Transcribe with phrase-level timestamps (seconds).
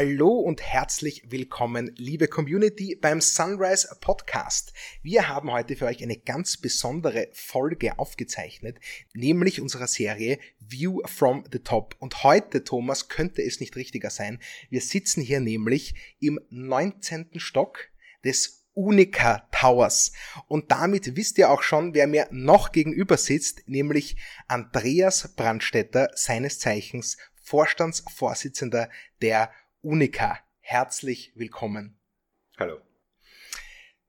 [0.00, 4.72] Hallo und herzlich willkommen, liebe Community, beim Sunrise Podcast.
[5.02, 8.78] Wir haben heute für euch eine ganz besondere Folge aufgezeichnet,
[9.12, 11.96] nämlich unserer Serie View from the Top.
[11.98, 14.38] Und heute, Thomas, könnte es nicht richtiger sein.
[14.70, 17.30] Wir sitzen hier nämlich im 19.
[17.38, 17.88] Stock
[18.24, 20.12] des Unica Towers.
[20.46, 26.60] Und damit wisst ihr auch schon, wer mir noch gegenüber sitzt, nämlich Andreas Brandstetter, seines
[26.60, 28.90] Zeichens Vorstandsvorsitzender
[29.22, 29.50] der
[29.88, 30.38] Unica.
[30.60, 31.96] Herzlich willkommen.
[32.58, 32.76] Hallo.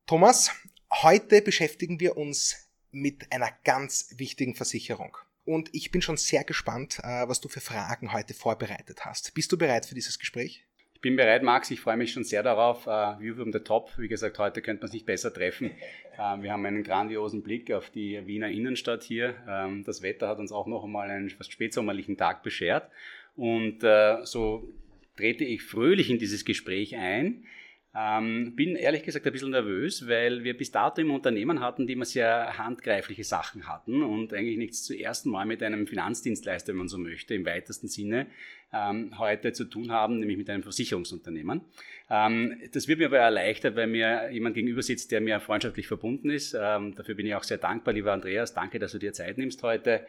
[0.08, 0.52] Thomas,
[0.92, 5.16] heute beschäftigen wir uns mit einer ganz wichtigen Versicherung.
[5.46, 9.34] Und ich bin schon sehr gespannt, äh, was du für Fragen heute vorbereitet hast.
[9.36, 10.66] Bist du bereit für dieses Gespräch?
[10.96, 11.72] Ich bin bereit, Max.
[11.72, 12.86] Ich freue mich schon sehr darauf.
[12.86, 13.98] Uh, View from the Top.
[13.98, 15.72] Wie gesagt, heute könnte man es nicht besser treffen.
[16.18, 19.34] Uh, wir haben einen grandiosen Blick auf die Wiener Innenstadt hier.
[19.48, 22.90] Uh, das Wetter hat uns auch noch einmal einen fast spätsommerlichen Tag beschert.
[23.38, 24.68] Und uh, so
[25.20, 27.44] trete ich fröhlich in dieses Gespräch ein.
[27.96, 31.94] Ähm, bin ehrlich gesagt ein bisschen nervös, weil wir bis dato im Unternehmen hatten, die
[31.94, 36.78] immer sehr handgreifliche Sachen hatten und eigentlich nichts zum ersten Mal mit einem Finanzdienstleister, wenn
[36.78, 38.28] man so möchte, im weitesten Sinne
[38.72, 41.62] ähm, heute zu tun haben, nämlich mit einem Versicherungsunternehmen.
[42.12, 46.30] Ähm, das wird mir aber erleichtert, weil mir jemand gegenüber sitzt, der mir freundschaftlich verbunden
[46.30, 46.56] ist.
[46.58, 48.54] Ähm, dafür bin ich auch sehr dankbar, lieber Andreas.
[48.54, 50.06] Danke, dass du dir Zeit nimmst heute.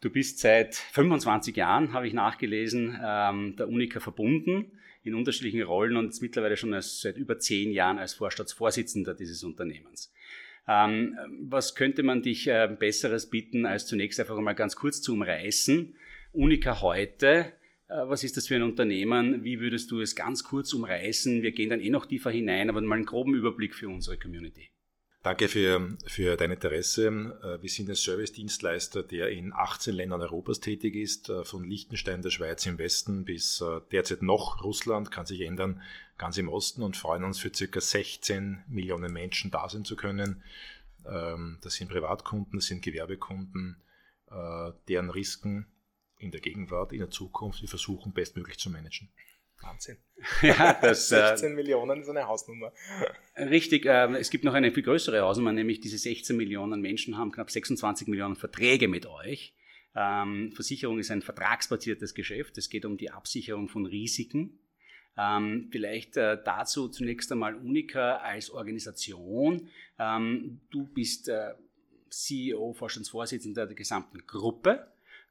[0.00, 5.96] Du bist seit 25 Jahren, habe ich nachgelesen, ähm, der Unica verbunden in unterschiedlichen Rollen
[5.96, 10.12] und mittlerweile schon seit über zehn Jahren als Vorstandsvorsitzender dieses Unternehmens.
[10.68, 15.14] Ähm, was könnte man dich äh, Besseres bitten, als zunächst einfach mal ganz kurz zu
[15.14, 15.96] umreißen?
[16.32, 17.52] Unica heute,
[17.88, 19.42] äh, was ist das für ein Unternehmen?
[19.42, 21.42] Wie würdest du es ganz kurz umreißen?
[21.42, 24.70] Wir gehen dann eh noch tiefer hinein, aber mal einen groben Überblick für unsere Community.
[25.22, 27.08] Danke für, für dein Interesse.
[27.08, 32.22] Äh, wir sind ein Service-Dienstleister, der in 18 Ländern Europas tätig ist, äh, von Liechtenstein,
[32.22, 35.82] der Schweiz im Westen bis äh, derzeit noch Russland, kann sich ändern,
[36.18, 40.44] ganz im Osten und freuen uns für circa 16 Millionen Menschen da sein zu können.
[41.04, 43.82] Ähm, das sind Privatkunden, das sind Gewerbekunden,
[44.88, 45.66] deren Risiken
[46.18, 49.08] in der Gegenwart, in der Zukunft wir versuchen bestmöglich zu managen.
[49.62, 49.98] Wahnsinn.
[50.42, 52.72] Ja, das, 16 äh, Millionen ist eine Hausnummer.
[53.36, 57.30] Richtig, äh, es gibt noch eine viel größere Hausnummer, nämlich diese 16 Millionen Menschen haben
[57.30, 59.54] knapp 26 Millionen Verträge mit euch.
[59.94, 62.58] Ähm, Versicherung ist ein vertragsbasiertes Geschäft.
[62.58, 64.58] Es geht um die Absicherung von Risiken.
[65.16, 69.68] Ähm, vielleicht äh, dazu zunächst einmal Unica als Organisation.
[69.98, 71.54] Ähm, du bist äh,
[72.10, 74.86] CEO, Vorstandsvorsitzender der gesamten Gruppe.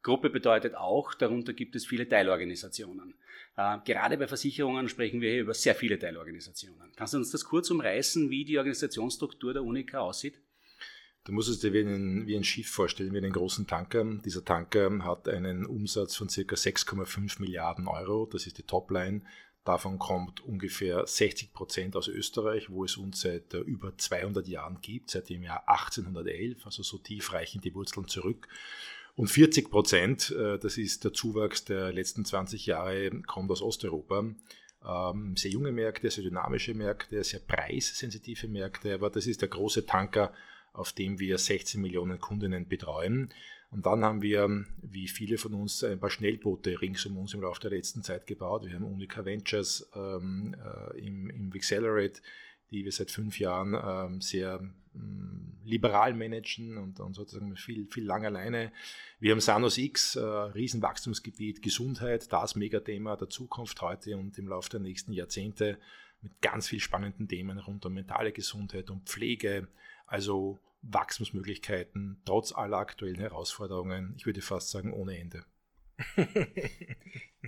[0.07, 3.13] Gruppe bedeutet auch, darunter gibt es viele Teilorganisationen.
[3.57, 6.93] Äh, gerade bei Versicherungen sprechen wir hier über sehr viele Teilorganisationen.
[6.95, 10.39] Kannst du uns das kurz umreißen, wie die Organisationsstruktur der Unica aussieht?
[11.25, 14.05] Du musst es dir wie ein, wie ein Schiff vorstellen, wie einen großen Tanker.
[14.23, 16.55] Dieser Tanker hat einen Umsatz von ca.
[16.55, 18.29] 6,5 Milliarden Euro.
[18.31, 19.23] Das ist die Topline.
[19.65, 24.79] Davon kommt ungefähr 60 Prozent aus Österreich, wo es uns seit äh, über 200 Jahren
[24.79, 26.65] gibt, seit dem Jahr 1811.
[26.65, 28.47] Also so tief reichen die Wurzeln zurück.
[29.17, 34.23] Und 40 Prozent, äh, das ist der Zuwachs der letzten 20 Jahre, kommt aus Osteuropa.
[34.87, 39.87] Ähm, sehr junge Märkte, sehr dynamische Märkte, sehr preissensitive Märkte, aber das ist der große
[39.87, 40.33] Tanker,
[40.71, 43.33] auf dem wir 16 Millionen Kundinnen betreuen.
[43.71, 47.41] Und dann haben wir, wie viele von uns, ein paar Schnellboote rings um uns im
[47.41, 48.65] Laufe der letzten Zeit gebaut.
[48.67, 52.21] Wir haben Unica Ventures ähm, äh, im, im Accelerate,
[52.69, 54.61] die wir seit fünf Jahren ähm, sehr
[55.67, 58.71] liberal managen und, und, sozusagen viel, viel lang alleine.
[59.19, 64.69] Wir haben Sanus X, äh, Riesenwachstumsgebiet, Gesundheit, das Megathema der Zukunft heute und im Laufe
[64.69, 65.77] der nächsten Jahrzehnte
[66.21, 69.67] mit ganz viel spannenden Themen rund um mentale Gesundheit und Pflege.
[70.05, 75.43] Also Wachstumsmöglichkeiten trotz aller aktuellen Herausforderungen, ich würde fast sagen ohne Ende.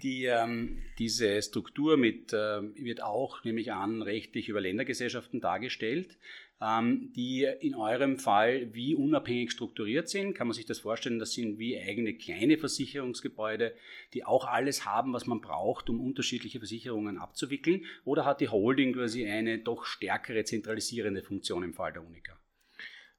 [0.03, 6.17] Die, ähm, diese Struktur mit, äh, wird auch, nehme ich an, rechtlich über Ländergesellschaften dargestellt,
[6.17, 6.17] ähm,
[6.61, 10.33] die in eurem Fall wie unabhängig strukturiert sind.
[10.33, 13.73] Kann man sich das vorstellen, das sind wie eigene kleine Versicherungsgebäude,
[14.13, 17.85] die auch alles haben, was man braucht, um unterschiedliche Versicherungen abzuwickeln?
[18.03, 22.37] Oder hat die Holding quasi eine doch stärkere zentralisierende Funktion im Fall der Unica?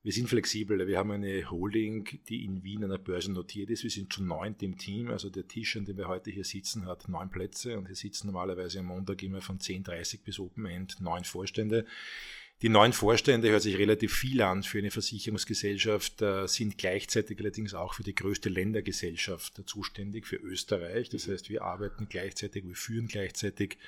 [0.03, 0.87] Wir sind flexibel.
[0.87, 3.83] Wir haben eine Holding, die in Wien an der Börse notiert ist.
[3.83, 5.11] Wir sind schon neunt im Team.
[5.11, 8.29] Also der Tisch, an dem wir heute hier sitzen, hat neun Plätze und hier sitzen
[8.29, 11.85] normalerweise am Montag immer von 10.30 bis Open End neun Vorstände.
[12.63, 17.73] Die neun Vorstände hört sich relativ viel an für eine Versicherungsgesellschaft, äh, sind gleichzeitig allerdings
[17.73, 21.09] auch für die größte Ländergesellschaft zuständig, für Österreich.
[21.09, 23.79] Das heißt, wir arbeiten gleichzeitig, wir führen gleichzeitig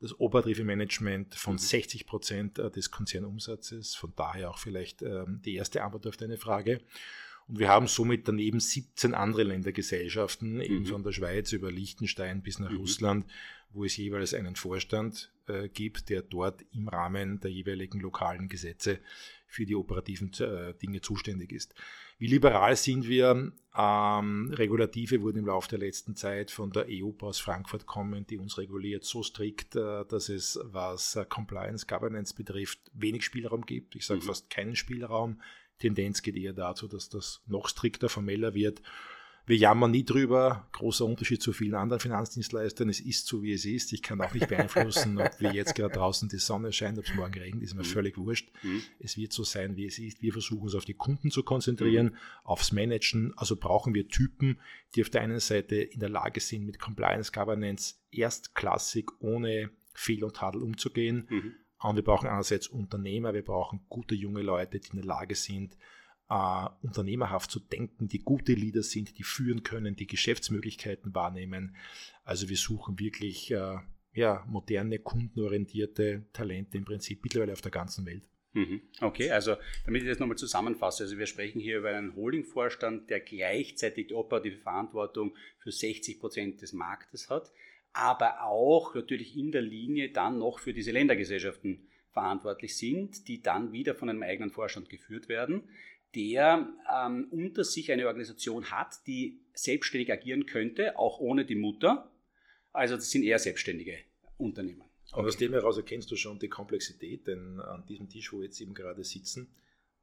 [0.00, 2.08] das operative Management von 60 mhm.
[2.08, 3.94] Prozent äh, des Konzernumsatzes.
[3.94, 6.80] Von daher auch vielleicht ähm, die erste Antwort auf deine Frage.
[7.48, 10.60] Und wir haben somit daneben 17 andere Ländergesellschaften, mhm.
[10.60, 12.78] eben von der Schweiz über Liechtenstein bis nach mhm.
[12.78, 13.26] Russland,
[13.72, 18.98] wo es jeweils einen Vorstand äh, gibt, der dort im Rahmen der jeweiligen lokalen Gesetze
[19.46, 21.74] für die operativen äh, Dinge zuständig ist.
[22.18, 23.52] Wie liberal sind wir?
[23.76, 28.38] Ähm, Regulative wurden im Laufe der letzten Zeit von der EU aus Frankfurt kommen, die
[28.38, 33.94] uns reguliert, so strikt, äh, dass es, was äh, Compliance Governance betrifft, wenig Spielraum gibt.
[33.94, 34.24] Ich sage mhm.
[34.24, 35.40] fast keinen Spielraum.
[35.78, 38.82] Tendenz geht eher dazu, dass das noch strikter, formeller wird.
[39.48, 40.66] Wir jammern nie drüber.
[40.72, 42.88] Großer Unterschied zu vielen anderen Finanzdienstleistern.
[42.88, 43.92] Es ist so, wie es ist.
[43.92, 47.14] Ich kann auch nicht beeinflussen, ob wir jetzt gerade draußen die Sonne scheint, ob es
[47.14, 47.86] morgen regnet, ist mir mhm.
[47.86, 48.50] völlig wurscht.
[48.64, 48.82] Mhm.
[48.98, 50.20] Es wird so sein, wie es ist.
[50.20, 52.16] Wir versuchen uns auf die Kunden zu konzentrieren, mhm.
[52.42, 53.34] aufs Managen.
[53.36, 54.58] Also brauchen wir Typen,
[54.96, 60.24] die auf der einen Seite in der Lage sind, mit Compliance Governance erstklassig ohne Fehl
[60.24, 61.28] und Tadel umzugehen.
[61.80, 65.76] Und wir brauchen einerseits Unternehmer, wir brauchen gute junge Leute, die in der Lage sind,
[66.28, 71.76] äh, unternehmerhaft zu denken, die gute Leader sind, die führen können, die Geschäftsmöglichkeiten wahrnehmen.
[72.24, 73.78] Also wir suchen wirklich äh,
[74.12, 78.28] ja, moderne, kundenorientierte Talente im Prinzip mittlerweile auf der ganzen Welt.
[78.54, 78.80] Mhm.
[79.02, 83.20] Okay, also damit ich das nochmal zusammenfasse, also wir sprechen hier über einen Holdingvorstand, der
[83.20, 87.52] gleichzeitig die operative Verantwortung für 60 Prozent des Marktes hat,
[87.96, 93.72] aber auch natürlich in der Linie dann noch für diese Ländergesellschaften verantwortlich sind, die dann
[93.72, 95.68] wieder von einem eigenen Vorstand geführt werden
[96.16, 102.10] der ähm, unter sich eine Organisation hat, die selbstständig agieren könnte, auch ohne die Mutter.
[102.72, 103.98] Also das sind eher selbstständige
[104.38, 104.82] Unternehmen.
[105.12, 108.46] Und aus dem heraus erkennst du schon die Komplexität, denn an diesem Tisch, wo wir
[108.46, 109.48] jetzt eben gerade sitzen,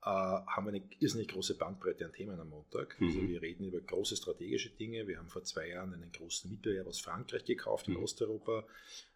[0.05, 2.99] haben wir eine irrsinnig große Bandbreite an Themen am Montag.
[2.99, 3.07] Mhm.
[3.07, 5.07] Also wir reden über große strategische Dinge.
[5.07, 8.03] Wir haben vor zwei Jahren einen großen Mitbewerber aus Frankreich gekauft in mhm.
[8.03, 8.65] Osteuropa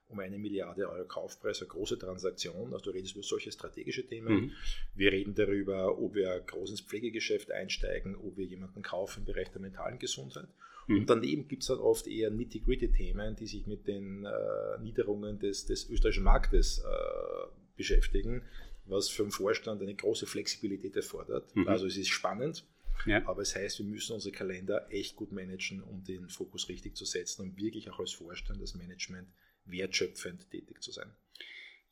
[0.10, 2.74] um eine Milliarde Euro Kaufpreis, eine große Transaktion.
[2.74, 4.34] Also du redest über solche strategische Themen.
[4.34, 4.51] Mhm.
[4.95, 9.50] Wir reden darüber, ob wir groß ins Pflegegeschäft einsteigen, ob wir jemanden kaufen im Bereich
[9.50, 10.48] der mentalen Gesundheit.
[10.88, 11.00] Mhm.
[11.00, 15.66] Und daneben gibt es halt oft eher nitty-gritty-Themen, die sich mit den äh, Niederungen des,
[15.66, 18.44] des österreichischen Marktes äh, beschäftigen,
[18.88, 21.56] was für den Vorstand eine große Flexibilität erfordert.
[21.56, 21.68] Mhm.
[21.68, 22.66] Also es ist spannend.
[23.06, 23.25] Ja.
[23.28, 27.06] Aber es heißt, wir müssen unsere Kalender echt gut managen, um den Fokus richtig zu
[27.06, 29.28] setzen und wirklich auch als Vorstand, das Management
[29.66, 31.12] wertschöpfend tätig zu sein.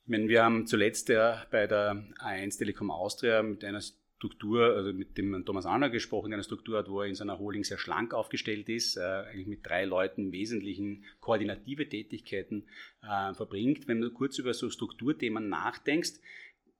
[0.04, 3.82] Ich meine, wir haben zuletzt ja bei der A1 Telekom Austria mit einer
[4.18, 7.64] Struktur, also mit dem Thomas Anner gesprochen, einer Struktur hat, wo er in seiner Holding
[7.64, 12.64] sehr schlank aufgestellt ist, äh, eigentlich mit drei Leuten wesentlichen koordinative Tätigkeiten
[13.02, 13.88] äh, verbringt.
[13.88, 16.14] Wenn du kurz über so Strukturthemen nachdenkst,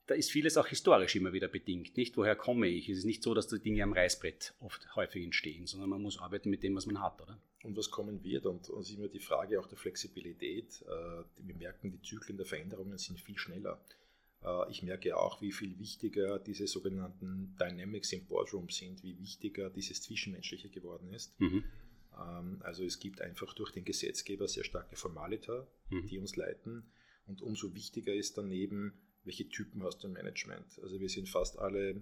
[0.06, 1.96] da ist vieles auch historisch immer wieder bedingt.
[1.96, 2.88] Nicht, woher komme ich?
[2.88, 6.18] Es ist nicht so, dass die Dinge am Reißbrett oft häufig entstehen, sondern man muss
[6.18, 7.40] arbeiten mit dem, was man hat, oder?
[7.64, 8.46] Und was kommen wird.
[8.46, 10.82] Und uns immer die Frage auch der Flexibilität.
[10.82, 13.80] Äh, wir merken, die Zyklen der Veränderungen sind viel schneller.
[14.44, 19.70] Äh, ich merke auch, wie viel wichtiger diese sogenannten Dynamics im Boardroom sind, wie wichtiger
[19.70, 21.38] dieses Zwischenmenschliche geworden ist.
[21.40, 21.64] Mhm.
[22.16, 26.06] Ähm, also es gibt einfach durch den Gesetzgeber sehr starke Formalita, mhm.
[26.06, 26.84] die uns leiten.
[27.26, 28.92] Und umso wichtiger ist daneben,
[29.26, 30.78] welche Typen hast du im Management.
[30.82, 32.00] Also wir sind fast alle,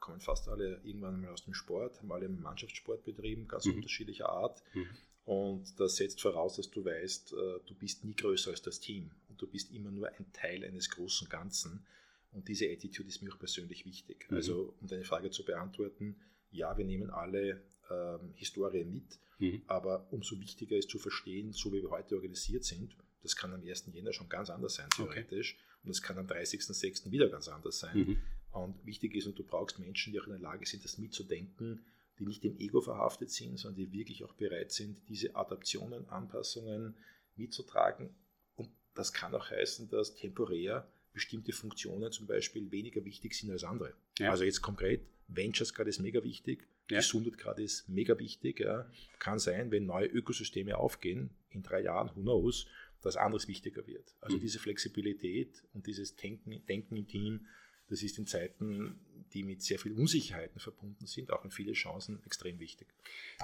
[0.00, 3.76] kommen fast alle irgendwann mal aus dem Sport, haben alle Mannschaftssport betrieben, ganz mhm.
[3.76, 4.62] unterschiedlicher Art.
[4.74, 4.88] Mhm.
[5.24, 7.36] Und das setzt voraus, dass du weißt, äh,
[7.66, 10.90] du bist nie größer als das Team und du bist immer nur ein Teil eines
[10.90, 11.86] großen Ganzen.
[12.32, 14.26] Und diese Attitude ist mir auch persönlich wichtig.
[14.30, 14.36] Mhm.
[14.36, 16.16] Also, um deine Frage zu beantworten,
[16.50, 19.62] ja, wir nehmen alle ähm, Historie mit, mhm.
[19.66, 23.62] aber umso wichtiger ist zu verstehen, so wie wir heute organisiert sind, das kann am
[23.62, 23.90] 1.
[23.92, 25.54] Jänner schon ganz anders sein, theoretisch.
[25.54, 25.71] Okay.
[25.84, 27.10] Und es kann am 30.06.
[27.10, 27.96] wieder ganz anders sein.
[27.98, 28.18] Mhm.
[28.52, 31.84] Und wichtig ist, und du brauchst Menschen, die auch in der Lage sind, das mitzudenken,
[32.18, 36.94] die nicht im Ego verhaftet sind, sondern die wirklich auch bereit sind, diese Adaptionen, Anpassungen
[37.36, 38.14] mitzutragen.
[38.54, 43.64] Und das kann auch heißen, dass temporär bestimmte Funktionen zum Beispiel weniger wichtig sind als
[43.64, 43.94] andere.
[44.18, 44.30] Ja.
[44.30, 46.98] Also jetzt konkret, Ventures gerade ist mega wichtig, ja.
[46.98, 48.60] Gesundheit gerade ist mega wichtig.
[48.60, 48.90] Ja.
[49.18, 52.66] Kann sein, wenn neue Ökosysteme aufgehen, in drei Jahren, who knows,
[53.02, 54.14] dass anderes wichtiger wird.
[54.20, 54.40] Also mhm.
[54.40, 57.46] diese Flexibilität und dieses Denken, Denken im Team,
[57.88, 59.00] das ist in Zeiten,
[59.32, 62.88] die mit sehr vielen Unsicherheiten verbunden sind, auch in viele Chancen extrem wichtig.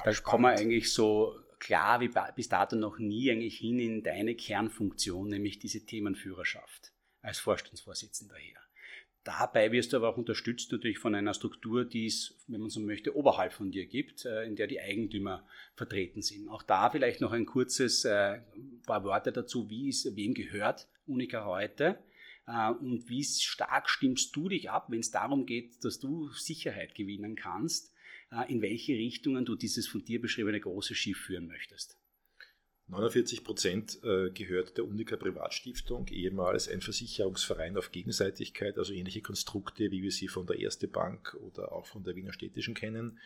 [0.05, 4.35] Da kommen wir eigentlich so klar wie bis dato noch nie eigentlich hin in deine
[4.35, 8.61] Kernfunktion, nämlich diese Themenführerschaft als Vorstandsvorsitzender her.
[9.25, 12.81] Dabei wirst du aber auch unterstützt natürlich von einer Struktur, die es, wenn man so
[12.81, 16.49] möchte, oberhalb von dir gibt, äh, in der die Eigentümer vertreten sind.
[16.49, 18.39] Auch da vielleicht noch ein kurzes äh,
[18.87, 21.99] paar Worte dazu, wie es wem gehört Unica heute
[22.47, 26.95] äh, und wie stark stimmst du dich ab, wenn es darum geht, dass du Sicherheit
[26.95, 27.95] gewinnen kannst,
[28.49, 31.97] in welche Richtungen du dieses von dir beschriebene große Schiff führen möchtest.
[32.89, 39.91] 49 Prozent äh, gehört der Unica Privatstiftung, ehemals ein Versicherungsverein auf Gegenseitigkeit, also ähnliche Konstrukte,
[39.91, 43.19] wie wir sie von der Erste Bank oder auch von der Wiener Städtischen kennen.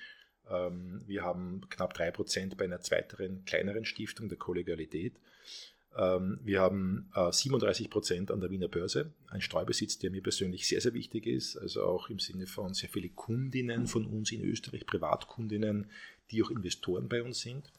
[0.51, 5.15] Ähm, wir haben knapp 3 Prozent bei einer zweiteren, kleineren Stiftung, der Kollegialität.
[5.97, 10.81] Ähm, wir haben 37 Prozent an der Wiener Börse, ein Streubesitz, der mir persönlich sehr,
[10.81, 14.87] sehr wichtig ist, also auch im Sinne von sehr viele Kundinnen von uns in Österreich,
[14.87, 15.89] Privatkundinnen,
[16.33, 17.71] die auch Investoren bei uns sind.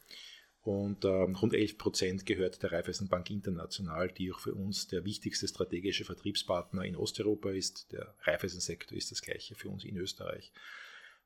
[0.64, 5.48] Und ähm, rund 11 Prozent gehört der Raiffeisenbank International, die auch für uns der wichtigste
[5.48, 7.92] strategische Vertriebspartner in Osteuropa ist.
[7.92, 10.54] Der Raiffeisensektor ist das gleiche für uns in Österreich.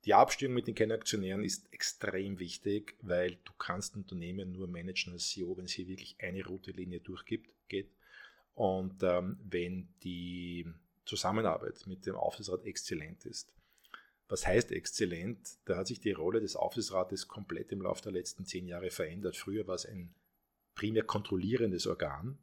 [0.06, 5.30] Die Abstimmung mit den Kernaktionären ist extrem wichtig, weil du kannst Unternehmen nur managen als
[5.30, 7.92] CEO, wenn es hier wirklich eine rote Linie durchgibt, geht.
[8.56, 10.66] Und ähm, wenn die
[11.06, 13.54] Zusammenarbeit mit dem Aufsichtsrat exzellent ist.
[14.30, 15.58] Was heißt exzellent?
[15.66, 19.38] Da hat sich die Rolle des Aufsichtsrates komplett im Laufe der letzten zehn Jahre verändert.
[19.38, 20.14] Früher war es ein
[20.76, 22.38] primär kontrollierendes Organ,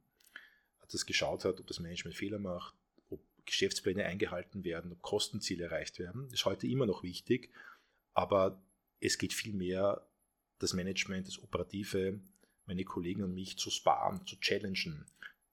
[0.90, 2.74] das geschaut hat, ob das Management Fehler macht,
[3.10, 6.24] ob Geschäftspläne eingehalten werden, ob Kostenziele erreicht werden.
[6.24, 7.50] Das ist heute immer noch wichtig,
[8.12, 8.62] aber
[9.00, 10.06] es geht vielmehr
[10.58, 12.20] das Management, das Operative,
[12.66, 15.06] meine Kollegen und mich zu sparen, zu challengen,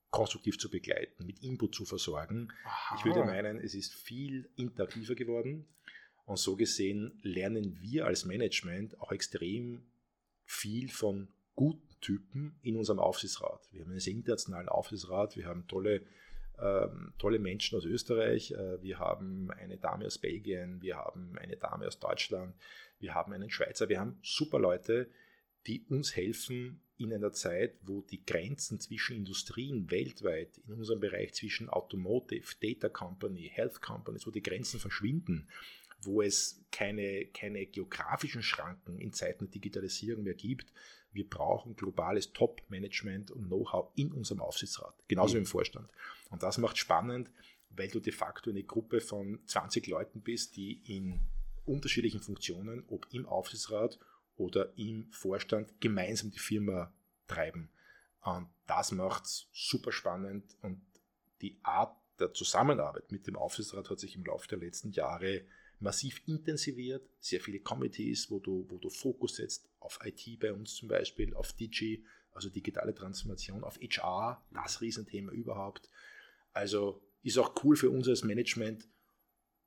[0.09, 2.51] konstruktiv zu begleiten, mit Input zu versorgen.
[2.63, 2.95] Aha.
[2.97, 5.67] Ich würde meinen, es ist viel interaktiver geworden.
[6.25, 9.83] Und so gesehen lernen wir als Management auch extrem
[10.45, 13.67] viel von guten Typen in unserem Aufsichtsrat.
[13.71, 16.01] Wir haben einen sehr internationalen Aufsichtsrat, wir haben tolle,
[16.59, 21.57] ähm, tolle Menschen aus Österreich, äh, wir haben eine Dame aus Belgien, wir haben eine
[21.57, 22.55] Dame aus Deutschland,
[22.99, 25.09] wir haben einen Schweizer, wir haben super Leute,
[25.67, 31.33] die uns helfen in einer Zeit, wo die Grenzen zwischen Industrien weltweit, in unserem Bereich
[31.33, 35.47] zwischen Automotive, Data Company, Health Companies, wo die Grenzen verschwinden
[36.01, 40.71] wo es keine, keine geografischen Schranken in Zeiten der Digitalisierung mehr gibt.
[41.11, 45.35] Wir brauchen globales Top-Management und Know-how in unserem Aufsichtsrat, genauso mhm.
[45.35, 45.89] wie im Vorstand.
[46.29, 47.29] Und das macht spannend,
[47.69, 51.19] weil du de facto eine Gruppe von 20 Leuten bist, die in
[51.65, 53.99] unterschiedlichen Funktionen, ob im Aufsichtsrat
[54.35, 56.93] oder im Vorstand, gemeinsam die Firma
[57.27, 57.69] treiben.
[58.21, 60.81] Und das macht es super spannend und
[61.41, 65.43] die Art der Zusammenarbeit mit dem Aufsichtsrat hat sich im Laufe der letzten Jahre
[65.81, 70.75] massiv intensiviert, sehr viele Committees, wo du, wo du Fokus setzt auf IT bei uns
[70.75, 75.89] zum Beispiel, auf Digi, also digitale Transformation, auf HR, das Riesenthema überhaupt.
[76.53, 78.87] Also ist auch cool für uns als Management,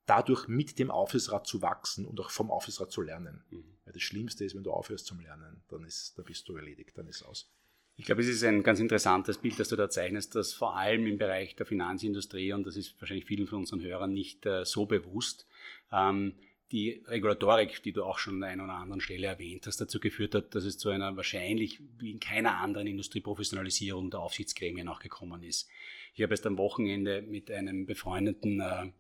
[0.06, 3.44] dadurch mit dem Aufsichtsrat zu wachsen und auch vom Aufsichtsrat zu lernen.
[3.50, 3.64] Mhm.
[3.84, 6.96] Weil das Schlimmste ist, wenn du aufhörst zum Lernen, dann, ist, dann bist du erledigt,
[6.96, 7.50] dann ist es aus.
[7.96, 11.06] Ich glaube, es ist ein ganz interessantes Bild, das du da zeichnest, dass vor allem
[11.06, 14.86] im Bereich der Finanzindustrie, und das ist wahrscheinlich vielen von unseren Hörern nicht äh, so
[14.86, 15.46] bewusst,
[15.92, 16.34] ähm,
[16.72, 20.34] die Regulatorik, die du auch schon an einer oder anderen Stelle erwähnt hast, dazu geführt
[20.34, 25.44] hat, dass es zu einer wahrscheinlich wie in keiner anderen Industrieprofessionalisierung der Aufsichtsgremien auch gekommen
[25.44, 25.68] ist.
[26.14, 28.90] Ich habe erst am Wochenende mit einem befreundeten äh,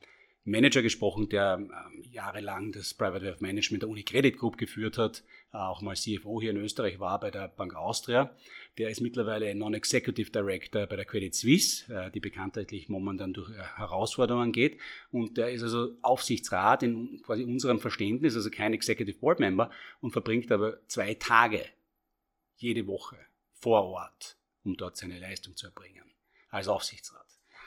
[0.44, 5.56] Manager gesprochen, der ähm, jahrelang das Private Wealth Management der Unicredit Group geführt hat, äh,
[5.56, 8.36] auch mal CFO hier in Österreich war bei der Bank Austria.
[8.76, 13.62] Der ist mittlerweile Non-Executive Director bei der Credit Suisse, äh, die bekanntlich momentan durch äh,
[13.76, 14.80] Herausforderungen geht.
[15.12, 20.10] Und der ist also Aufsichtsrat in quasi unserem Verständnis, also kein Executive Board Member und
[20.10, 21.64] verbringt aber zwei Tage
[22.56, 23.18] jede Woche
[23.52, 26.04] vor Ort, um dort seine Leistung zu erbringen
[26.50, 27.26] als Aufsichtsrat.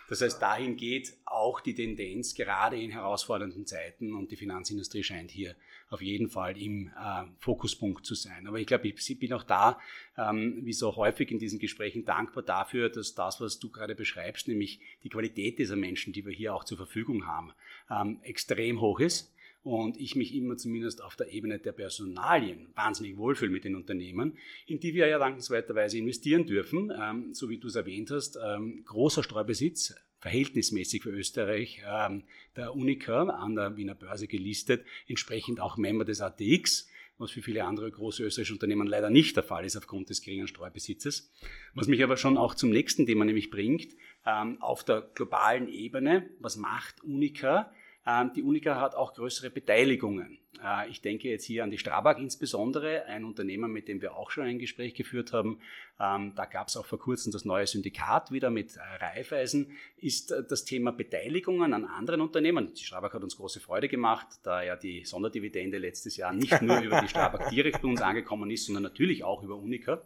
[0.09, 5.31] Das heißt, dahin geht auch die Tendenz, gerade in herausfordernden Zeiten und die Finanzindustrie scheint
[5.31, 5.55] hier
[5.89, 8.47] auf jeden Fall im äh, Fokuspunkt zu sein.
[8.47, 9.79] Aber ich glaube, ich bin auch da,
[10.17, 14.47] ähm, wie so häufig in diesen Gesprächen, dankbar dafür, dass das, was du gerade beschreibst,
[14.47, 17.53] nämlich die Qualität dieser Menschen, die wir hier auch zur Verfügung haben,
[17.89, 23.17] ähm, extrem hoch ist und ich mich immer zumindest auf der Ebene der Personalien wahnsinnig
[23.17, 27.67] wohlfühle mit den Unternehmen, in die wir ja dankenswerterweise investieren dürfen, ähm, so wie du
[27.67, 32.23] es erwähnt hast, ähm, großer Streubesitz, verhältnismäßig für Österreich, ähm,
[32.55, 37.65] der Unica an der Wiener Börse gelistet, entsprechend auch Member des ATX, was für viele
[37.65, 41.31] andere große österreichische Unternehmen leider nicht der Fall ist aufgrund des geringen Streubesitzes.
[41.73, 43.93] Was mich aber schon auch zum nächsten Thema nämlich bringt,
[44.25, 47.71] ähm, auf der globalen Ebene, was macht Unica?
[48.07, 50.39] Ähm, die Unica hat auch größere Beteiligungen.
[50.63, 54.31] Äh, ich denke jetzt hier an die Strabag insbesondere, ein Unternehmen, mit dem wir auch
[54.31, 55.59] schon ein Gespräch geführt haben.
[55.99, 59.77] Ähm, da gab es auch vor kurzem das neue Syndikat wieder mit äh, Raiffeisen.
[59.97, 64.27] Ist äh, das Thema Beteiligungen an anderen Unternehmen, die Strabag hat uns große Freude gemacht,
[64.43, 68.49] da ja die Sonderdividende letztes Jahr nicht nur über die Strabag direkt bei uns angekommen
[68.49, 70.01] ist, sondern natürlich auch über Unica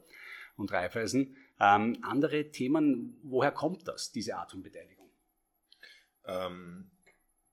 [0.58, 1.36] und Raiffeisen.
[1.60, 5.08] Ähm, andere Themen, woher kommt das, diese Art von Beteiligung?
[6.25, 6.89] Ähm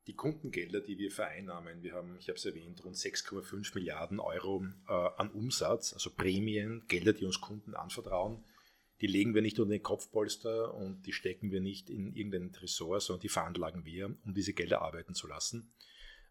[0.08, 4.64] die Kundengelder, die wir vereinnahmen, wir haben, ich habe es erwähnt, rund 6,5 Milliarden Euro
[4.88, 8.42] äh, an Umsatz, also Prämien, Gelder, die uns Kunden anvertrauen.
[9.02, 13.00] die legen wir nicht unter den Kopfpolster und die stecken wir nicht in irgendeinen Tresor,
[13.00, 15.70] sondern die veranlagen wir, um diese Gelder arbeiten zu lassen.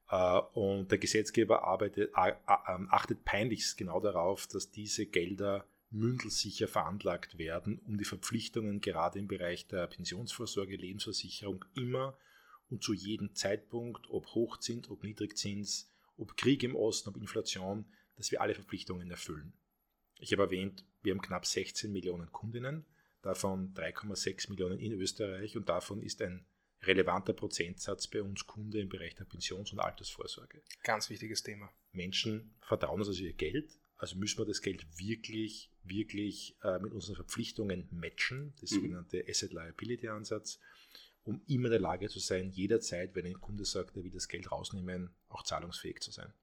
[0.10, 7.38] Äh, und der Gesetzgeber arbeitet, ähm, achtet peinlichst genau darauf, dass diese Gelder mündelsicher veranlagt
[7.38, 12.18] werden, um die Verpflichtungen gerade im Bereich der Pensionsvorsorge, Lebensversicherung immer
[12.70, 18.32] und zu jedem Zeitpunkt, ob Hochzins, ob Niedrigzins, ob Krieg im Osten, ob Inflation, dass
[18.32, 19.54] wir alle Verpflichtungen erfüllen.
[20.20, 22.86] Ich habe erwähnt, wir haben knapp 16 Millionen Kundinnen,
[23.22, 26.46] davon 3,6 Millionen in Österreich und davon ist ein
[26.82, 30.62] relevanter Prozentsatz bei uns Kunde im Bereich der Pensions- und Altersvorsorge.
[30.84, 31.72] Ganz wichtiges Thema.
[31.92, 36.94] Menschen vertrauen uns also ihr Geld, also müssen wir das Geld wirklich, wirklich äh, mit
[36.94, 38.76] unseren Verpflichtungen matchen, das mhm.
[38.76, 40.60] sogenannte Asset Liability Ansatz,
[41.28, 44.30] um immer in der Lage zu sein, jederzeit, wenn ein Kunde sagt, er will das
[44.30, 46.34] Geld rausnehmen, auch zahlungsfähig zu sein.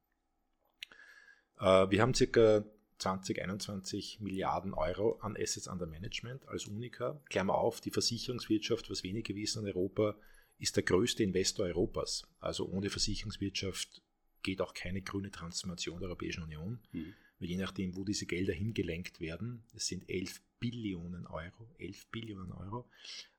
[1.59, 2.65] Äh, wir haben ca.
[2.99, 7.21] 20, 21 Milliarden Euro an Assets under Management als Unica.
[7.29, 10.17] Klammer auf, die Versicherungswirtschaft, was wenige wissen in Europa,
[10.59, 12.23] ist der größte Investor Europas.
[12.39, 14.01] Also ohne Versicherungswirtschaft
[14.43, 16.79] geht auch keine grüne Transformation der Europäischen Union.
[16.93, 17.15] Mhm.
[17.41, 22.53] Weil je nachdem, wo diese Gelder hingelenkt werden, es sind 11 Billionen Euro, 11 Billionen
[22.53, 22.89] Euro,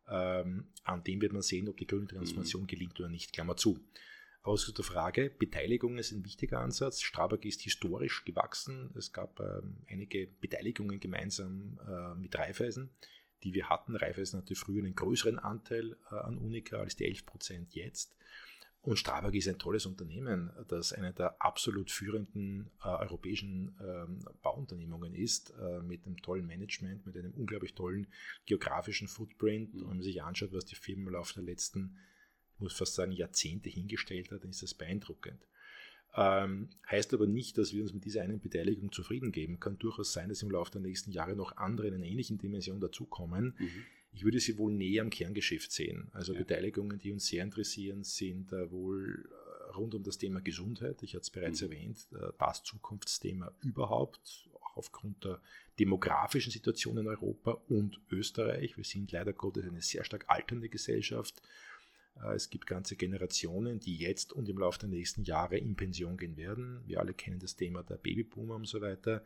[0.07, 2.67] ähm, an dem wird man sehen, ob die grüne Transformation mhm.
[2.67, 3.33] gelingt oder nicht.
[3.33, 3.79] Klammer zu.
[4.43, 5.31] Ausgesuchte Frage.
[5.31, 7.01] Beteiligung ist ein wichtiger Ansatz.
[7.01, 8.91] Strabag ist historisch gewachsen.
[8.95, 12.91] Es gab ähm, einige Beteiligungen gemeinsam äh, mit Raiffeisen,
[13.43, 13.95] die wir hatten.
[13.95, 18.15] Raiffeisen hatte früher einen größeren Anteil äh, an Unica als die 11 Prozent jetzt.
[18.85, 25.15] Und Strabag ist ein tolles Unternehmen, das eine der absolut führenden äh, europäischen ähm, Bauunternehmungen
[25.15, 28.05] ist, äh, mit einem tollen Management, mit einem unglaublich tollen
[28.45, 29.73] geografischen Footprint.
[29.73, 29.81] Mhm.
[29.81, 31.97] Und wenn man sich anschaut, was die Firma im Laufe der letzten
[32.55, 35.41] ich muss fast sagen, Jahrzehnte hingestellt hat, dann ist das beeindruckend.
[36.15, 39.59] Ähm, heißt aber nicht, dass wir uns mit dieser einen Beteiligung zufrieden geben.
[39.59, 42.79] Kann durchaus sein, dass im Laufe der nächsten Jahre noch andere in einer ähnlichen Dimension
[42.79, 43.55] dazukommen.
[43.57, 43.85] Mhm.
[44.15, 46.09] Ich würde sie wohl näher am Kerngeschäft sehen.
[46.13, 46.39] Also ja.
[46.39, 51.03] Beteiligungen, die uns sehr interessieren, sind äh, wohl äh, rund um das Thema Gesundheit.
[51.03, 51.71] Ich hatte es bereits mhm.
[51.71, 55.41] erwähnt, äh, das Zukunftsthema überhaupt, auch aufgrund der
[55.79, 58.77] demografischen Situation in Europa und Österreich.
[58.77, 61.41] Wir sind leider Gottes eine sehr stark alternde Gesellschaft
[62.33, 66.37] es gibt ganze Generationen, die jetzt und im Laufe der nächsten Jahre in Pension gehen
[66.37, 66.81] werden.
[66.85, 69.23] Wir alle kennen das Thema der Babyboomer und so weiter.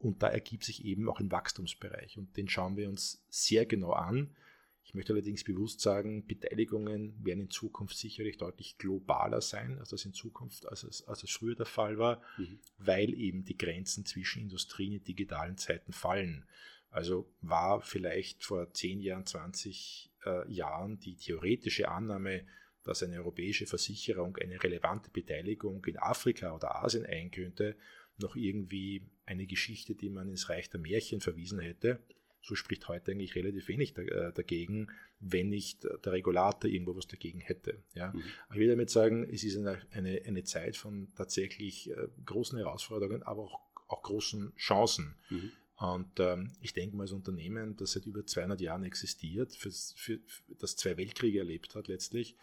[0.00, 2.16] Und da ergibt sich eben auch ein Wachstumsbereich.
[2.16, 4.34] Und den schauen wir uns sehr genau an.
[4.82, 10.06] Ich möchte allerdings bewusst sagen, Beteiligungen werden in Zukunft sicherlich deutlich globaler sein, als das
[10.06, 12.58] in Zukunft, als es, als es früher der Fall war, mhm.
[12.78, 16.48] weil eben die Grenzen zwischen Industrie und digitalen Zeiten fallen.
[16.88, 22.46] Also war vielleicht vor 10 Jahren, 20 äh, Jahren die theoretische Annahme,
[22.82, 27.76] dass eine europäische Versicherung eine relevante Beteiligung in Afrika oder Asien ein könnte,
[28.20, 32.00] noch irgendwie eine Geschichte, die man ins Reich der Märchen verwiesen hätte.
[32.42, 34.88] So spricht heute eigentlich relativ wenig äh, dagegen,
[35.20, 37.82] wenn nicht der Regulator irgendwo was dagegen hätte.
[37.94, 38.12] Ja.
[38.12, 38.22] Mhm.
[38.52, 43.22] Ich will damit sagen, es ist eine, eine, eine Zeit von tatsächlich äh, großen Herausforderungen,
[43.22, 45.16] aber auch, auch großen Chancen.
[45.28, 45.52] Mhm.
[45.80, 50.20] Und ähm, ich denke mal, als Unternehmen, das seit über 200 Jahren existiert, für, für,
[50.58, 52.36] das zwei Weltkriege erlebt hat letztlich,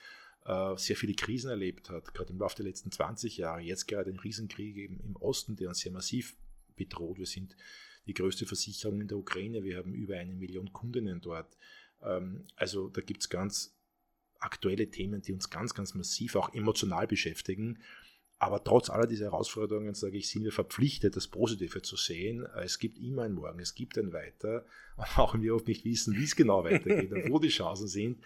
[0.78, 4.20] sehr viele Krisen erlebt hat, gerade im Laufe der letzten 20 Jahre, jetzt gerade ein
[4.20, 6.38] Riesenkrieg eben im Osten, der uns sehr massiv
[6.76, 7.18] bedroht.
[7.18, 7.56] Wir sind
[8.06, 11.58] die größte Versicherung in der Ukraine, wir haben über eine Million Kundinnen dort.
[12.02, 13.78] Ähm, also da gibt es ganz
[14.40, 17.80] aktuelle Themen, die uns ganz, ganz massiv auch emotional beschäftigen.
[18.40, 22.46] Aber trotz aller dieser Herausforderungen, sage ich, sind wir verpflichtet, das Positive zu sehen.
[22.64, 24.66] Es gibt immer ein Morgen, es gibt ein Weiter,
[25.16, 28.24] auch wenn wir oft nicht wissen, wie es genau weitergeht und wo die Chancen sind.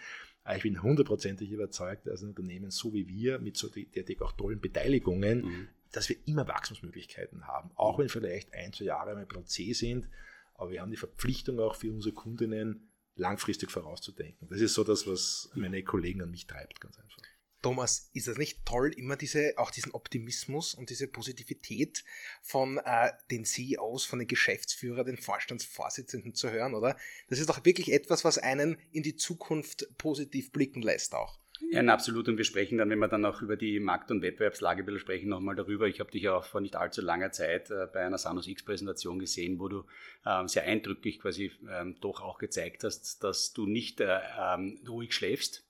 [0.56, 4.60] Ich bin hundertprozentig überzeugt, dass ein Unternehmen so wie wir, mit so derartig auch tollen
[4.60, 5.68] Beteiligungen, mhm.
[5.92, 7.70] dass wir immer Wachstumsmöglichkeiten haben.
[7.76, 10.08] Auch wenn vielleicht ein, zwei Jahre mal Plan C sind,
[10.54, 14.48] aber wir haben die Verpflichtung auch für unsere Kundinnen, langfristig vorauszudenken.
[14.48, 17.22] Das ist so das, was meine Kollegen an mich treibt, ganz einfach.
[17.62, 22.04] Thomas, ist das nicht toll, immer diese, auch diesen Optimismus und diese Positivität
[22.42, 26.96] von äh, den CEOs, von den Geschäftsführern, den Vorstandsvorsitzenden zu hören, oder?
[27.28, 31.38] Das ist doch wirklich etwas, was einen in die Zukunft positiv blicken lässt auch.
[31.70, 32.28] Ja, absolut.
[32.28, 35.28] Und wir sprechen dann, wenn wir dann auch über die Markt- und Wettbewerbslage ein sprechen,
[35.28, 35.86] nochmal darüber.
[35.86, 39.18] Ich habe dich ja auch vor nicht allzu langer Zeit äh, bei einer Sanus X-Präsentation
[39.18, 39.84] gesehen, wo du
[40.26, 45.14] ähm, sehr eindrücklich quasi ähm, doch auch gezeigt hast, dass du nicht äh, ähm, ruhig
[45.14, 45.64] schläfst,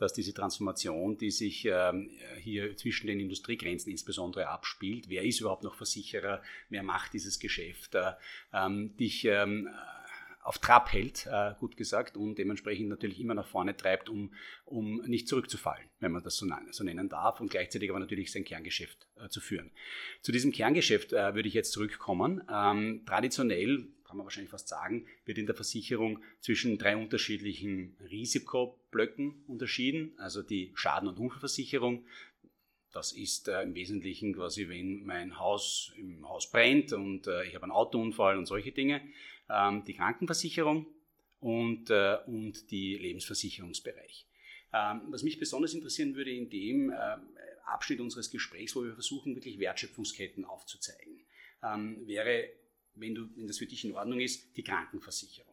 [0.00, 2.10] dass diese Transformation, die sich ähm,
[2.40, 7.94] hier zwischen den Industriegrenzen insbesondere abspielt, wer ist überhaupt noch Versicherer, wer macht dieses Geschäft,
[7.94, 8.12] äh,
[8.54, 9.68] ähm, dich ähm,
[10.42, 14.32] auf Trab hält, äh, gut gesagt, und dementsprechend natürlich immer nach vorne treibt, um,
[14.64, 16.46] um nicht zurückzufallen, wenn man das so,
[16.82, 19.70] nennen darf, und gleichzeitig aber natürlich sein Kerngeschäft äh, zu führen.
[20.22, 22.40] Zu diesem Kerngeschäft würde ich jetzt zurückkommen.
[23.06, 30.12] Traditionell kann man wahrscheinlich fast sagen, wird in der Versicherung zwischen drei unterschiedlichen Risikoblöcken unterschieden.
[30.18, 32.04] Also die Schaden- und Unfallversicherung.
[32.92, 37.54] Das ist äh, im Wesentlichen quasi, wenn mein Haus im Haus brennt und äh, ich
[37.54, 39.00] habe einen Autounfall und solche Dinge.
[39.48, 40.86] Ähm, die Krankenversicherung
[41.38, 44.26] und, äh, und die Lebensversicherungsbereich.
[44.72, 47.16] Ähm, was mich besonders interessieren würde in dem äh,
[47.64, 51.20] Abschnitt unseres Gesprächs, wo wir versuchen, wirklich Wertschöpfungsketten aufzuzeigen,
[51.62, 52.48] ähm, wäre,
[53.00, 55.50] wenn, du, wenn das für dich in Ordnung ist, die Krankenversicherung.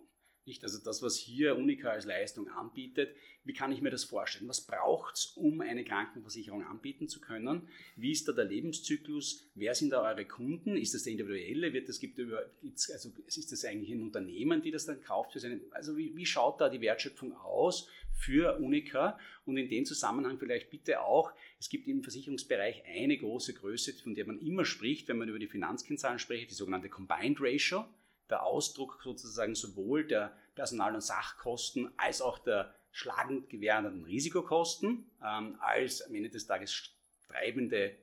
[0.47, 0.63] Nicht?
[0.63, 4.47] Also das, was hier Unica als Leistung anbietet, wie kann ich mir das vorstellen?
[4.47, 7.67] Was braucht es, um eine Krankenversicherung anbieten zu können?
[7.95, 9.49] Wie ist da der Lebenszyklus?
[9.55, 10.77] Wer sind da eure Kunden?
[10.77, 11.73] Ist das der individuelle?
[11.73, 15.61] Wird das, gibt über, also ist das eigentlich ein Unternehmen, die das dann kauft seine,
[15.71, 19.17] also wie, wie schaut da die Wertschöpfung aus für Unica?
[19.45, 24.15] Und in dem Zusammenhang vielleicht bitte auch, es gibt im Versicherungsbereich eine große Größe, von
[24.15, 27.85] der man immer spricht, wenn man über die Finanzkennzahlen spricht, die sogenannte Combined Ratio
[28.29, 35.55] der Ausdruck sozusagen sowohl der Personal- und Sachkosten als auch der schlagend gewährenden Risikokosten ähm,
[35.59, 36.91] als am Ende des Tages
[37.27, 37.95] treibende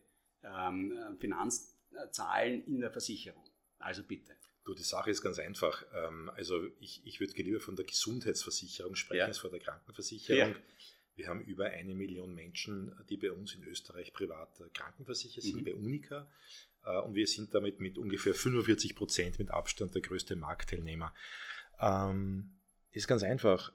[0.42, 3.42] ähm, Finanzzahlen in der Versicherung.
[3.78, 4.34] Also bitte.
[4.64, 5.84] Du, die Sache ist ganz einfach.
[5.94, 9.26] Ähm, also ich, ich würde lieber von der Gesundheitsversicherung sprechen ja.
[9.26, 10.52] als von der Krankenversicherung.
[10.52, 10.56] Ja.
[11.16, 15.64] Wir haben über eine Million Menschen, die bei uns in Österreich privat krankenversichert sind, mhm.
[15.64, 16.28] bei Unica.
[16.84, 21.14] Äh, und wir sind damit mit ungefähr 45 Prozent mit Abstand der größte Marktteilnehmer.
[21.80, 22.54] Ähm,
[22.92, 23.72] ist ganz einfach.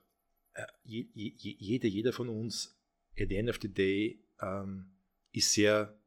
[0.54, 2.80] Äh, je, je, jeder, jeder von uns,
[3.17, 4.91] at the end of the day, ähm,
[5.32, 5.98] ist sehr,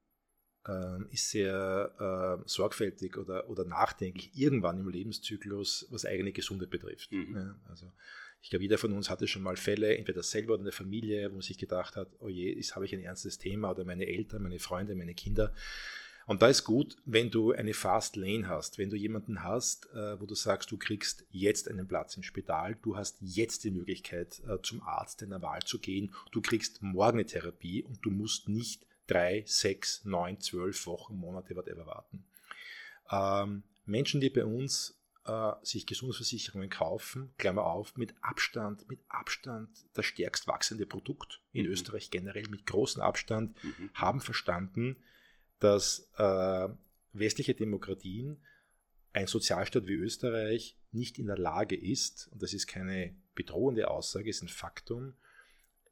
[0.68, 7.10] ähm, ist sehr äh, sorgfältig oder, oder nachdenklich irgendwann im Lebenszyklus, was eigene Gesundheit betrifft.
[7.10, 7.34] Mhm.
[7.34, 7.92] Ja, also
[8.42, 11.30] ich glaube, jeder von uns hatte schon mal Fälle, entweder selber oder in der Familie,
[11.30, 14.06] wo man sich gedacht hat, oh je, jetzt habe ich ein ernstes Thema oder meine
[14.06, 15.54] Eltern, meine Freunde, meine Kinder.
[16.26, 20.20] Und da ist gut, wenn du eine Fast Lane hast, wenn du jemanden hast, äh,
[20.20, 24.40] wo du sagst, du kriegst jetzt einen Platz im Spital, du hast jetzt die Möglichkeit,
[24.46, 28.48] äh, zum Arzt deiner Wahl zu gehen, du kriegst morgen eine Therapie und du musst
[28.48, 32.24] nicht drei, sechs, neun, zwölf Wochen, Monate, whatever warten.
[33.10, 39.70] Ähm, Menschen, die bei uns äh, sich Gesundheitsversicherungen kaufen, Klammer auf, mit Abstand, mit Abstand
[39.94, 41.72] das stärkst wachsende Produkt in mhm.
[41.72, 43.90] Österreich generell, mit großem Abstand, mhm.
[43.94, 44.96] haben verstanden,
[45.58, 46.68] dass äh,
[47.12, 48.42] westliche Demokratien,
[49.12, 54.30] ein Sozialstaat wie Österreich, nicht in der Lage ist, und das ist keine bedrohende Aussage,
[54.30, 55.14] ist ein Faktum,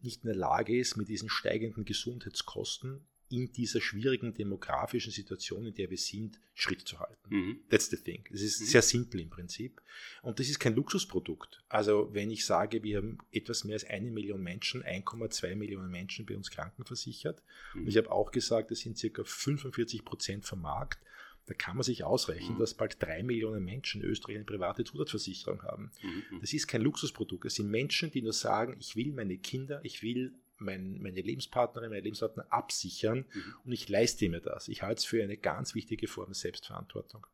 [0.03, 5.75] nicht in der Lage ist, mit diesen steigenden Gesundheitskosten in dieser schwierigen demografischen Situation, in
[5.75, 7.17] der wir sind, Schritt zu halten.
[7.29, 7.61] Mhm.
[7.71, 8.25] That's the thing.
[8.31, 8.65] Das ist mhm.
[8.65, 9.81] sehr simpel im Prinzip.
[10.23, 11.63] Und das ist kein Luxusprodukt.
[11.69, 16.27] Also wenn ich sage, wir haben etwas mehr als eine Million Menschen, 1,2 Millionen Menschen
[16.27, 17.41] bei uns krankenversichert.
[17.75, 17.83] Mhm.
[17.83, 20.99] Und ich habe auch gesagt, das sind circa 45 Prozent vom Markt.
[21.47, 22.59] Da kann man sich ausrechnen, mhm.
[22.61, 25.91] dass bald drei Millionen Menschen in Österreich eine private Zusatzversicherung haben.
[26.03, 26.41] Mhm.
[26.41, 27.45] Das ist kein Luxusprodukt.
[27.45, 31.91] Es sind Menschen, die nur sagen, ich will meine Kinder, ich will mein, meine Lebenspartnerin,
[31.91, 33.55] meine Lebenspartner absichern mhm.
[33.65, 34.69] und ich leiste mir das.
[34.69, 37.27] Ich halte es für eine ganz wichtige Form der Selbstverantwortung.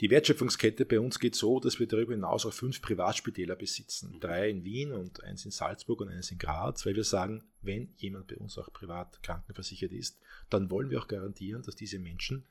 [0.00, 4.12] Die Wertschöpfungskette bei uns geht so, dass wir darüber hinaus auch fünf Privatspitäler besitzen.
[4.14, 4.20] Mhm.
[4.20, 7.94] Drei in Wien und eins in Salzburg und eins in Graz, weil wir sagen, wenn
[7.96, 10.18] jemand bei uns auch privat krankenversichert ist,
[10.50, 12.44] dann wollen wir auch garantieren, dass diese Menschen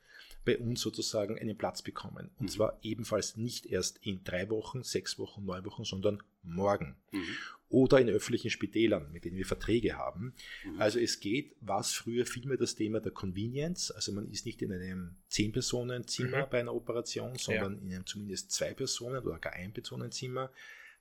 [0.44, 2.30] bei uns sozusagen einen Platz bekommen.
[2.38, 2.48] Und mhm.
[2.48, 6.96] zwar ebenfalls nicht erst in drei Wochen, sechs Wochen, neun Wochen, sondern morgen.
[7.12, 7.36] Mhm
[7.68, 10.34] oder in öffentlichen Spitälern, mit denen wir Verträge haben.
[10.64, 10.80] Mhm.
[10.80, 14.72] Also es geht, was früher vielmehr das Thema der Convenience, also man ist nicht in
[14.72, 16.50] einem Zehn-Personen-Zimmer mhm.
[16.50, 17.82] bei einer Operation, sondern ja.
[17.82, 20.52] in einem zumindest Zwei-Personen- oder gar Ein-Personen-Zimmer.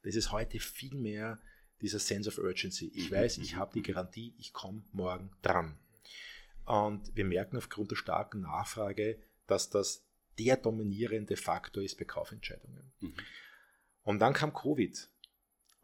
[0.04, 1.40] Das ist heute vielmehr
[1.82, 2.92] dieser Sense of Urgency.
[2.96, 3.16] Ich mhm.
[3.16, 5.78] weiß, ich habe die Garantie, ich komme morgen dran.
[6.66, 10.04] Und wir merken aufgrund der starken Nachfrage, dass das
[10.40, 12.92] der dominierende Faktor ist bei Kaufentscheidungen.
[13.00, 13.14] Mhm.
[14.04, 15.10] Und dann kam Covid.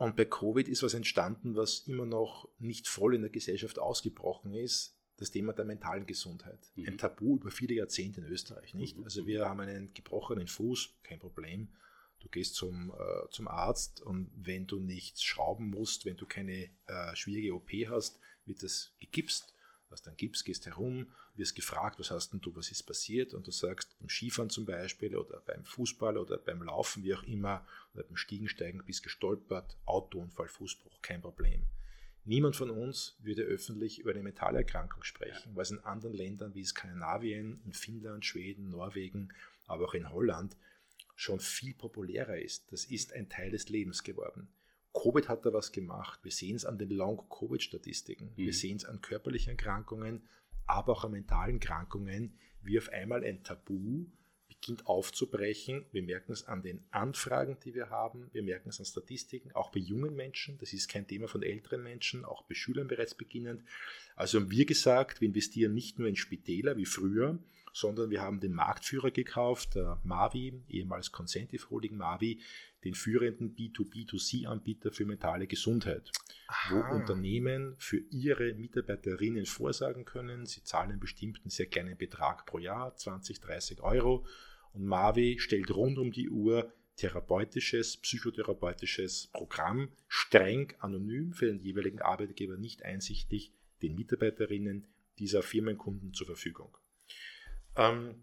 [0.01, 4.55] Und bei Covid ist was entstanden, was immer noch nicht voll in der Gesellschaft ausgebrochen
[4.55, 6.71] ist, das Thema der mentalen Gesundheit.
[6.73, 6.87] Mhm.
[6.87, 8.97] Ein Tabu über viele Jahrzehnte in Österreich, nicht?
[8.97, 9.03] Mhm.
[9.03, 11.69] Also wir haben einen gebrochenen Fuß, kein Problem.
[12.19, 16.71] Du gehst zum, äh, zum Arzt und wenn du nichts schrauben musst, wenn du keine
[16.87, 19.53] äh, schwierige OP hast, wird das gegipst
[19.91, 23.47] hast dann Gips, gehst herum, wirst gefragt, was hast denn du, was ist passiert und
[23.47, 27.65] du sagst beim Skifahren zum Beispiel oder beim Fußball oder beim Laufen, wie auch immer,
[27.93, 31.65] oder beim Stiegensteigen bist gestolpert, Autounfall, Fußbruch, kein Problem.
[32.23, 35.55] Niemand von uns würde öffentlich über eine Metalerkrankung sprechen, ja.
[35.55, 39.29] weil es in anderen Ländern wie Skandinavien, in Finnland, Schweden, Norwegen,
[39.65, 40.55] aber auch in Holland
[41.15, 42.71] schon viel populärer ist.
[42.71, 44.47] Das ist ein Teil des Lebens geworden.
[44.93, 46.19] Covid hat da was gemacht.
[46.23, 48.31] Wir sehen es an den Long-Covid-Statistiken.
[48.35, 48.37] Mhm.
[48.37, 50.23] Wir sehen es an körperlichen Erkrankungen,
[50.65, 54.05] aber auch an mentalen Erkrankungen, wie auf einmal ein Tabu
[54.47, 55.85] beginnt aufzubrechen.
[55.91, 58.29] Wir merken es an den Anfragen, die wir haben.
[58.31, 60.57] Wir merken es an Statistiken, auch bei jungen Menschen.
[60.59, 63.63] Das ist kein Thema von älteren Menschen, auch bei Schülern bereits beginnend.
[64.15, 67.39] Also haben wir gesagt, wir investieren nicht nur in Spitäler wie früher,
[67.71, 72.41] sondern wir haben den Marktführer gekauft, der Mavi, ehemals Consentive Holding Mavi,
[72.83, 76.11] den führenden B2B2C-Anbieter für mentale Gesundheit,
[76.47, 76.73] Aha.
[76.73, 80.45] wo Unternehmen für ihre Mitarbeiterinnen vorsagen können.
[80.45, 84.25] Sie zahlen einen bestimmten sehr kleinen Betrag pro Jahr, 20, 30 Euro.
[84.73, 92.01] Und Mavi stellt rund um die Uhr therapeutisches, psychotherapeutisches Programm, streng anonym für den jeweiligen
[92.01, 96.77] Arbeitgeber nicht einsichtig, den Mitarbeiterinnen dieser Firmenkunden zur Verfügung.
[97.75, 98.15] Ähm,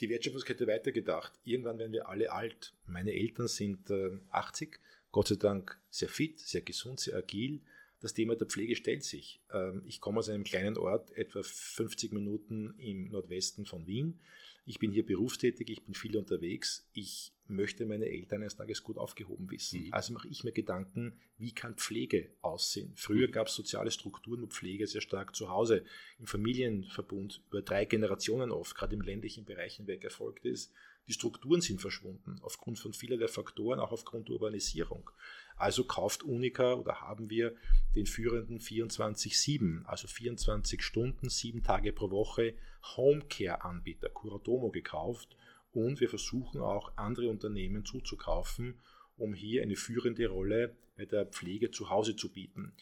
[0.00, 1.32] die Wertschöpfungskette weitergedacht.
[1.44, 2.74] Irgendwann werden wir alle alt.
[2.86, 4.80] Meine Eltern sind äh, 80,
[5.12, 7.60] Gott sei Dank sehr fit, sehr gesund, sehr agil.
[8.00, 9.40] Das Thema der Pflege stellt sich.
[9.52, 14.18] Ähm, ich komme aus einem kleinen Ort, etwa 50 Minuten im Nordwesten von Wien.
[14.64, 16.88] Ich bin hier berufstätig, ich bin viel unterwegs.
[16.92, 19.86] Ich möchte meine Eltern eines Tages gut aufgehoben wissen.
[19.86, 19.92] Mhm.
[19.92, 22.92] Also mache ich mir Gedanken, wie kann Pflege aussehen?
[22.94, 23.32] Früher mhm.
[23.32, 25.84] gab es soziale Strukturen, wo Pflege sehr stark zu Hause
[26.18, 30.72] im Familienverbund über drei Generationen oft, gerade im ländlichen Bereich hinweg erfolgt ist.
[31.08, 35.10] Die Strukturen sind verschwunden, aufgrund von vielerlei Faktoren, auch aufgrund der Urbanisierung.
[35.56, 37.54] Also kauft Unica oder haben wir
[37.94, 42.54] den führenden 24-7, also 24 Stunden, sieben Tage pro Woche
[42.96, 45.36] Homecare-Anbieter Curatomo gekauft
[45.72, 48.80] und wir versuchen auch andere Unternehmen zuzukaufen,
[49.16, 52.74] um hier eine führende Rolle bei der Pflege zu Hause zu bieten.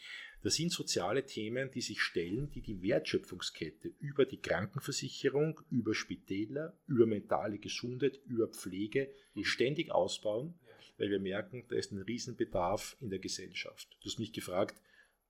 [0.43, 6.75] Das sind soziale Themen, die sich stellen, die die Wertschöpfungskette über die Krankenversicherung, über Spitäler,
[6.87, 9.43] über mentale Gesundheit, über Pflege mhm.
[9.43, 10.55] ständig ausbauen,
[11.01, 13.97] weil wir merken, da ist ein Riesenbedarf in der Gesellschaft.
[14.01, 14.79] Du hast mich gefragt,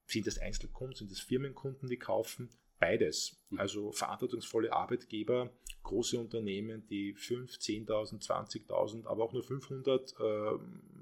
[0.05, 2.49] sind das Einzelkunden, sind das Firmenkunden, die kaufen?
[2.77, 3.37] Beides.
[3.49, 3.59] Mhm.
[3.59, 5.49] Also verantwortungsvolle Arbeitgeber,
[5.83, 10.57] große Unternehmen, die 5, 10.000, 20.000, aber auch nur 500 äh,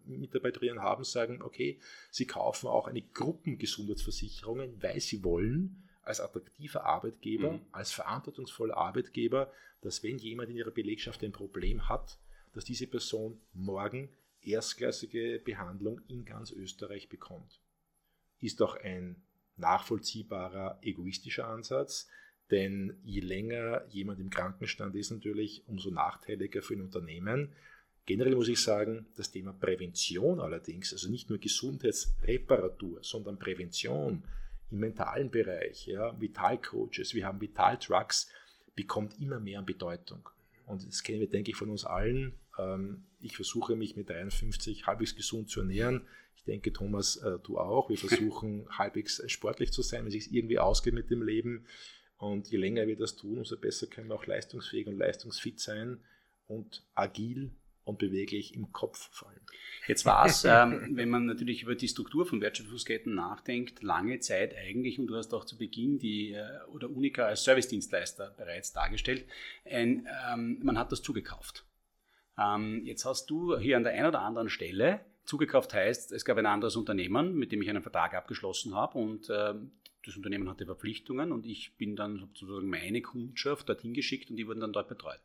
[0.05, 1.79] Mitarbeiterinnen haben, sagen, okay,
[2.11, 7.61] sie kaufen auch eine Gruppengesundheitsversicherung, weil sie wollen, als attraktiver Arbeitgeber, mhm.
[7.71, 9.51] als verantwortungsvoller Arbeitgeber,
[9.81, 12.19] dass wenn jemand in ihrer Belegschaft ein Problem hat,
[12.53, 14.09] dass diese Person morgen
[14.43, 17.59] erstklassige Behandlung in ganz Österreich bekommt.
[18.39, 19.21] Ist auch ein
[19.57, 22.07] nachvollziehbarer, egoistischer Ansatz,
[22.51, 27.53] denn je länger jemand im Krankenstand ist, natürlich, umso nachteiliger für ein Unternehmen.
[28.05, 34.23] Generell muss ich sagen, das Thema Prävention allerdings, also nicht nur Gesundheitsreparatur, sondern Prävention
[34.71, 38.31] im mentalen Bereich, ja, Vitalcoaches, wir haben Vitaltrucks,
[38.75, 40.27] bekommt immer mehr an Bedeutung.
[40.65, 42.33] Und das kennen wir, denke ich, von uns allen.
[42.59, 46.07] Ähm, ich versuche mich mit 53 halbwegs gesund zu ernähren.
[46.35, 47.89] Ich denke, Thomas, äh, du auch.
[47.89, 51.65] Wir versuchen halbwegs sportlich zu sein, wenn es sich irgendwie ausgeht mit dem Leben.
[52.17, 56.03] Und je länger wir das tun, umso besser können wir auch leistungsfähig und leistungsfit sein
[56.47, 57.51] und agil
[57.85, 59.39] und beweglich im Kopf fallen.
[59.87, 64.55] Jetzt war es, ähm, wenn man natürlich über die Struktur von Wertschöpfungsketten nachdenkt, lange Zeit
[64.55, 69.25] eigentlich, und du hast auch zu Beginn die äh, oder Unica als Servicedienstleister bereits dargestellt,
[69.65, 71.65] ein, ähm, man hat das zugekauft.
[72.39, 76.39] Ähm, jetzt hast du hier an der einen oder anderen Stelle Zugekauft heißt, es gab
[76.39, 79.53] ein anderes Unternehmen, mit dem ich einen Vertrag abgeschlossen habe und äh,
[80.03, 84.47] das Unternehmen hatte Verpflichtungen und ich bin dann sozusagen meine Kundschaft dorthin geschickt und die
[84.47, 85.19] wurden dann dort betreut.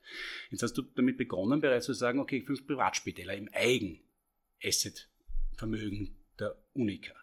[0.51, 7.15] Jetzt hast du damit begonnen, bereits zu sagen, okay, fünf Privatspitäler im Eigen-Asset-Vermögen der Unica.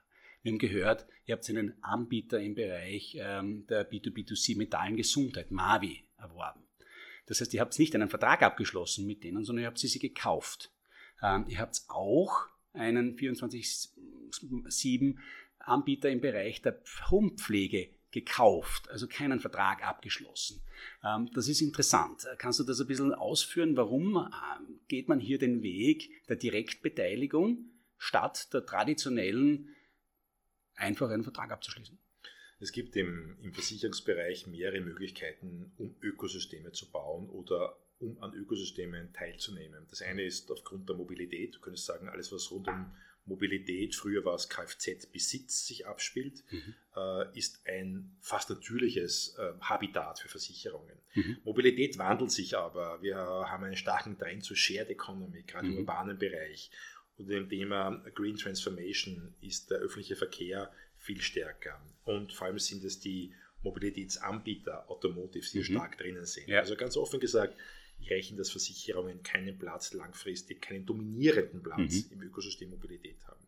[0.41, 6.03] Wir haben gehört, ihr habt einen Anbieter im Bereich ähm, der B2B2C Metallen Gesundheit, Mavi,
[6.17, 6.63] erworben.
[7.25, 9.99] Das heißt, ihr habt nicht einen Vertrag abgeschlossen mit denen, sondern ihr habt sie, sie
[9.99, 10.71] gekauft.
[11.21, 15.17] Ähm, ihr habt auch einen 24-7
[15.59, 20.61] Anbieter im Bereich der Homepflege gekauft, also keinen Vertrag abgeschlossen.
[21.03, 22.27] Ähm, das ist interessant.
[22.37, 23.77] Kannst du das ein bisschen ausführen?
[23.77, 29.69] Warum ähm, geht man hier den Weg der Direktbeteiligung statt der traditionellen
[30.75, 31.97] einfach einen Vertrag abzuschließen?
[32.61, 39.13] Es gibt im, im Versicherungsbereich mehrere Möglichkeiten, um Ökosysteme zu bauen oder um an Ökosystemen
[39.13, 39.85] teilzunehmen.
[39.89, 41.55] Das eine ist aufgrund der Mobilität.
[41.55, 42.91] Du könntest sagen, alles, was rund um
[43.25, 46.75] Mobilität, früher war es Kfz-Besitz, sich abspielt, mhm.
[46.95, 50.97] äh, ist ein fast natürliches äh, Habitat für Versicherungen.
[51.15, 51.37] Mhm.
[51.43, 53.01] Mobilität wandelt sich aber.
[53.01, 55.73] Wir haben einen starken Trend zur Shared Economy, gerade mhm.
[55.73, 56.71] im urbanen Bereich.
[57.17, 61.81] Und dem Thema Green Transformation ist der öffentliche Verkehr viel stärker.
[62.05, 63.33] Und vor allem sind es die
[63.63, 65.63] Mobilitätsanbieter, Automotives, die mhm.
[65.63, 66.47] stark drinnen sind.
[66.47, 66.59] Ja.
[66.59, 67.55] Also ganz offen gesagt,
[67.99, 72.13] ich rechne, dass Versicherungen keinen Platz langfristig, keinen dominierenden Platz mhm.
[72.13, 73.41] im Ökosystem Mobilität haben.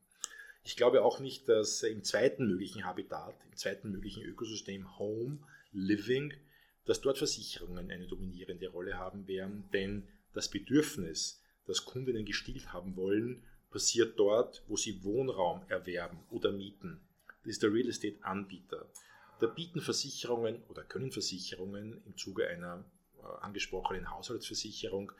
[0.63, 5.39] Ich glaube auch nicht, dass im zweiten möglichen Habitat, im zweiten möglichen Ökosystem Home,
[5.71, 6.33] Living,
[6.85, 12.95] dass dort Versicherungen eine dominierende Rolle haben werden, denn das Bedürfnis, das Kundinnen gestillt haben
[12.95, 17.01] wollen, passiert dort, wo sie Wohnraum erwerben oder mieten.
[17.43, 18.89] Das ist der Real Estate Anbieter.
[19.39, 22.85] Da bieten Versicherungen oder können Versicherungen im Zuge einer
[23.17, 25.11] äh, angesprochenen Haushaltsversicherung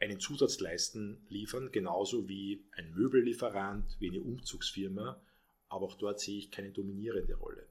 [0.00, 5.20] einen Zusatzleisten liefern, genauso wie ein Möbellieferant, wie eine Umzugsfirma,
[5.68, 7.66] aber auch dort sehe ich keine dominierende Rolle.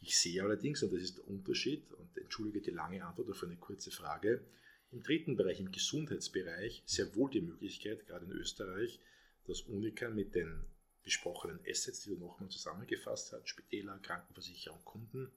[0.00, 3.56] Ich sehe allerdings, und das ist der Unterschied, und entschuldige die lange Antwort auf eine
[3.56, 4.44] kurze Frage,
[4.92, 9.00] im dritten Bereich, im Gesundheitsbereich, sehr wohl die Möglichkeit, gerade in Österreich,
[9.46, 10.64] dass Unica mit den
[11.06, 15.30] besprochenen Assets, die du nochmal zusammengefasst hast, Spitäler, Krankenversicherung, Kunden,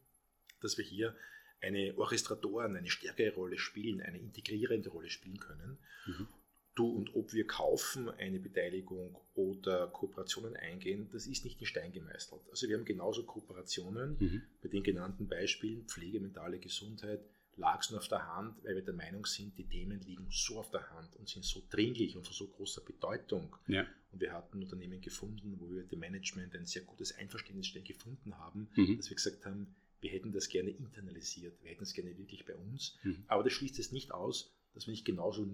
[0.62, 1.16] dass wir hier
[1.62, 5.78] eine Orchestratoren, eine stärkere Rolle spielen, eine integrierende Rolle spielen können.
[6.08, 6.28] Mhm.
[6.74, 11.92] Du und ob wir kaufen, eine Beteiligung oder Kooperationen eingehen, das ist nicht in Stein
[11.92, 12.42] gemeißelt.
[12.50, 14.42] Also wir haben genauso Kooperationen mhm.
[14.64, 17.22] bei den genannten Beispielen, Pflege, mentale Gesundheit,
[17.60, 20.60] lag es nur auf der Hand, weil wir der Meinung sind, die Themen liegen so
[20.60, 23.56] auf der Hand und sind so dringlich und von so großer Bedeutung.
[23.67, 23.86] Ja.
[24.12, 28.69] Und wir hatten Unternehmen gefunden, wo wir dem Management ein sehr gutes Einverständnis gefunden haben,
[28.76, 28.98] mhm.
[28.98, 32.56] dass wir gesagt haben, wir hätten das gerne internalisiert, wir hätten es gerne wirklich bei
[32.56, 32.98] uns.
[33.04, 33.24] Mhm.
[33.28, 35.45] Aber das schließt es nicht aus, dass wir nicht genauso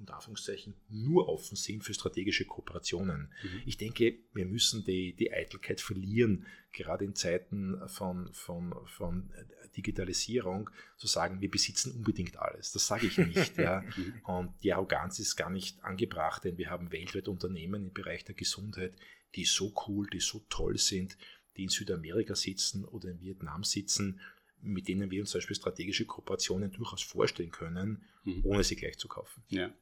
[0.00, 3.32] unter Anführungszeichen nur offen sind für strategische Kooperationen.
[3.42, 3.62] Mhm.
[3.66, 9.30] Ich denke, wir müssen die, die Eitelkeit verlieren, gerade in Zeiten von, von, von
[9.76, 12.72] Digitalisierung, zu sagen, wir besitzen unbedingt alles.
[12.72, 13.56] Das sage ich nicht.
[13.56, 13.84] ja.
[13.96, 14.20] Mhm.
[14.24, 18.34] Und die Arroganz ist gar nicht angebracht, denn wir haben weltweit Unternehmen im Bereich der
[18.34, 18.94] Gesundheit,
[19.34, 21.16] die so cool, die so toll sind,
[21.56, 24.20] die in Südamerika sitzen oder in Vietnam sitzen,
[24.62, 28.42] mit denen wir uns zum Beispiel strategische Kooperationen durchaus vorstellen können, mhm.
[28.44, 29.42] ohne sie gleich zu kaufen.
[29.48, 29.72] Ja.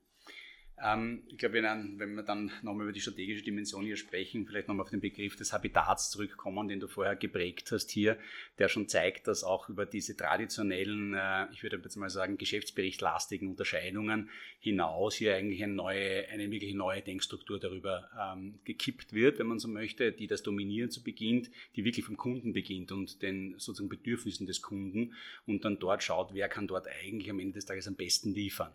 [0.82, 4.84] Ähm, ich glaube, wenn, wir dann nochmal über die strategische Dimension hier sprechen, vielleicht nochmal
[4.84, 8.16] auf den Begriff des Habitats zurückkommen, den du vorher geprägt hast hier,
[8.58, 13.48] der schon zeigt, dass auch über diese traditionellen, äh, ich würde jetzt mal sagen, geschäftsberichtlastigen
[13.48, 19.46] Unterscheidungen hinaus hier eigentlich eine neue, eine wirklich neue Denkstruktur darüber ähm, gekippt wird, wenn
[19.46, 23.54] man so möchte, die das Dominieren zu beginnt, die wirklich vom Kunden beginnt und den
[23.58, 25.14] sozusagen Bedürfnissen des Kunden
[25.46, 28.72] und dann dort schaut, wer kann dort eigentlich am Ende des Tages am besten liefern.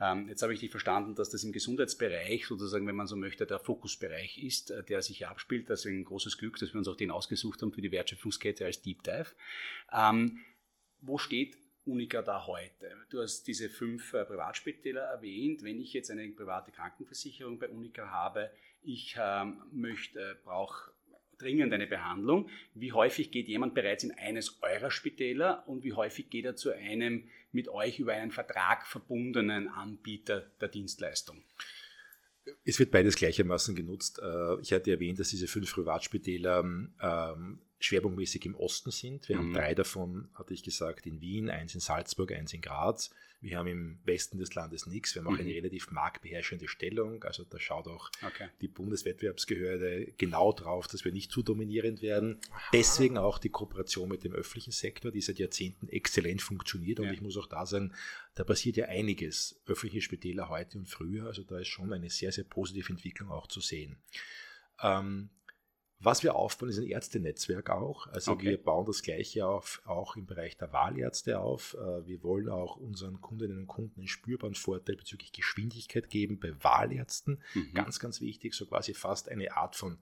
[0.00, 3.46] Ähm, jetzt habe ich dich verstanden, dass das im Gesundheitsbereich sozusagen, wenn man so möchte,
[3.46, 5.68] der Fokusbereich ist, äh, der sich abspielt.
[5.68, 8.82] Deswegen ein großes Glück, dass wir uns auch den ausgesucht haben für die Wertschöpfungskette als
[8.82, 9.32] Deep Dive.
[9.92, 10.40] Ähm,
[11.00, 12.96] wo steht Unica da heute?
[13.10, 15.62] Du hast diese fünf äh, Privatspitäler erwähnt.
[15.62, 18.50] Wenn ich jetzt eine private Krankenversicherung bei Unica habe,
[18.82, 20.93] ich ähm, möchte, brauche
[21.44, 22.48] dringend eine Behandlung.
[22.74, 26.72] Wie häufig geht jemand bereits in eines eurer Spitäler und wie häufig geht er zu
[26.72, 31.42] einem mit euch über einen Vertrag verbundenen Anbieter der Dienstleistung?
[32.64, 34.20] Es wird beides gleichermaßen genutzt.
[34.22, 39.28] Äh, ich hatte erwähnt, dass diese fünf Privatspitäler ähm, schwerpunktmäßig im Osten sind.
[39.28, 39.40] Wir mhm.
[39.40, 43.10] haben drei davon, hatte ich gesagt, in Wien, eins in Salzburg, eins in Graz.
[43.40, 45.14] Wir haben im Westen des Landes nichts.
[45.14, 45.40] Wir haben auch mhm.
[45.40, 47.22] eine relativ marktbeherrschende Stellung.
[47.24, 48.48] Also da schaut auch okay.
[48.62, 52.40] die Bundeswettbewerbsgehörde genau drauf, dass wir nicht zu dominierend werden.
[52.50, 52.70] Aha.
[52.72, 57.00] Deswegen auch die Kooperation mit dem öffentlichen Sektor, die seit Jahrzehnten exzellent funktioniert.
[57.00, 57.12] Und ja.
[57.12, 57.92] ich muss auch da sagen,
[58.34, 59.60] da passiert ja einiges.
[59.66, 61.26] Öffentliche Spitäler heute und früher.
[61.26, 63.98] Also da ist schon eine sehr, sehr positive Entwicklung auch zu sehen.
[64.82, 65.28] Ähm,
[66.04, 68.06] was wir aufbauen, ist ein Ärztenetzwerk auch.
[68.08, 68.50] Also okay.
[68.50, 71.74] wir bauen das Gleiche auf, auch im Bereich der Wahlärzte auf.
[71.74, 76.52] Äh, wir wollen auch unseren Kundinnen und Kunden einen spürbaren Vorteil bezüglich Geschwindigkeit geben bei
[76.62, 77.40] Wahlärzten.
[77.54, 77.74] Mhm.
[77.74, 79.98] Ganz, ganz wichtig, so quasi fast eine Art von,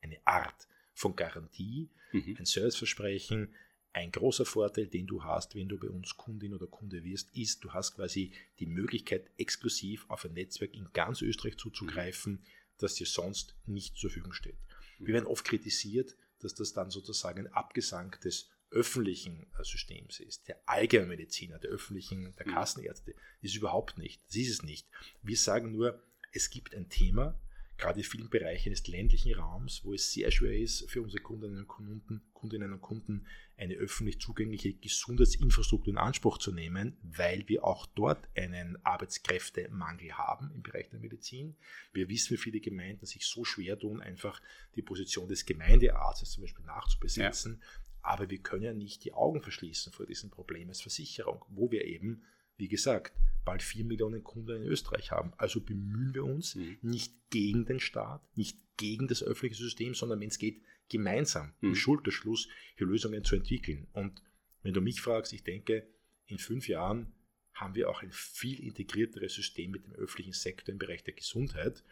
[0.00, 2.36] eine Art von Garantie, mhm.
[2.38, 3.54] ein Serviceversprechen.
[3.92, 7.64] Ein großer Vorteil, den du hast, wenn du bei uns Kundin oder Kunde wirst, ist,
[7.64, 12.40] du hast quasi die Möglichkeit, exklusiv auf ein Netzwerk in ganz Österreich zuzugreifen, mhm.
[12.78, 14.58] das dir sonst nicht zur Verfügung steht.
[15.00, 20.48] Wir werden oft kritisiert, dass das dann sozusagen ein Abgesang des öffentlichen äh, Systems ist,
[20.48, 22.52] der Allgemeinmediziner, der öffentlichen, der mhm.
[22.52, 24.22] Kassenärzte, ist überhaupt nicht.
[24.28, 24.88] Das ist es nicht.
[25.22, 27.38] Wir sagen nur, es gibt ein Thema,
[27.80, 31.58] gerade in vielen Bereichen des ländlichen Raums, wo es sehr schwer ist, für unsere Kundinnen
[31.58, 37.64] und Kunden, Kundinnen und Kunden eine öffentlich zugängliche Gesundheitsinfrastruktur in Anspruch zu nehmen, weil wir
[37.64, 41.56] auch dort einen Arbeitskräftemangel haben im Bereich der Medizin.
[41.92, 44.40] Wir wissen, wie viele Gemeinden sich so schwer tun, einfach
[44.76, 47.60] die Position des Gemeindearztes zum Beispiel nachzubesetzen.
[47.60, 47.66] Ja.
[48.02, 51.84] Aber wir können ja nicht die Augen verschließen vor diesem Problem als Versicherung, wo wir
[51.84, 52.22] eben
[52.60, 55.32] wie gesagt, bald vier Millionen Kunden in Österreich haben.
[55.36, 56.78] Also bemühen wir uns mhm.
[56.82, 61.70] nicht gegen den Staat, nicht gegen das öffentliche System, sondern wenn es geht, gemeinsam mhm.
[61.70, 63.86] im Schulterschluss hier Lösungen zu entwickeln.
[63.92, 64.22] Und
[64.62, 65.86] wenn du mich fragst, ich denke,
[66.26, 67.12] in fünf Jahren
[67.54, 71.82] haben wir auch ein viel integrierteres System mit dem öffentlichen Sektor im Bereich der Gesundheit.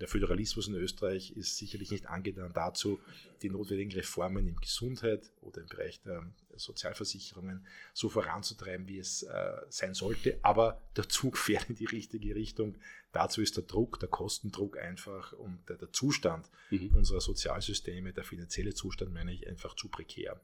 [0.00, 3.00] Der Föderalismus in Österreich ist sicherlich nicht angetan dazu,
[3.42, 6.26] die notwendigen Reformen in Gesundheit oder im Bereich der
[6.56, 10.38] Sozialversicherungen so voranzutreiben, wie es äh, sein sollte.
[10.42, 12.76] Aber der Zug fährt in die richtige Richtung.
[13.12, 16.96] Dazu ist der Druck, der Kostendruck einfach und der, der Zustand mhm.
[16.96, 20.40] unserer Sozialsysteme, der finanzielle Zustand, meine ich, einfach zu prekär.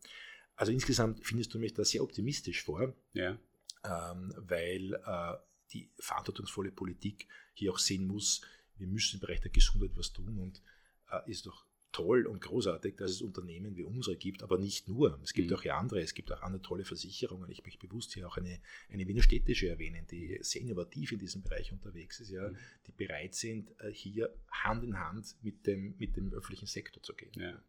[0.55, 3.39] Also insgesamt findest du mich da sehr optimistisch vor, ja.
[3.85, 5.35] ähm, weil äh,
[5.73, 8.43] die verantwortungsvolle Politik hier auch sehen muss,
[8.79, 10.63] wir müssen im Bereich der Gesundheit was tun und
[11.11, 15.19] äh, ist doch toll und großartig, dass es Unternehmen wie unsere gibt, aber nicht nur.
[15.23, 15.57] Es gibt mhm.
[15.57, 17.51] auch ja andere, es gibt auch andere tolle Versicherungen.
[17.51, 18.61] Ich möchte bewusst hier auch eine,
[18.91, 22.57] eine Wiener Städtische erwähnen, die sehr innovativ in diesem Bereich unterwegs ist, ja, mhm.
[22.87, 27.15] die bereit sind, äh, hier Hand in Hand mit dem, mit dem öffentlichen Sektor zu
[27.15, 27.33] gehen.
[27.35, 27.63] Ja.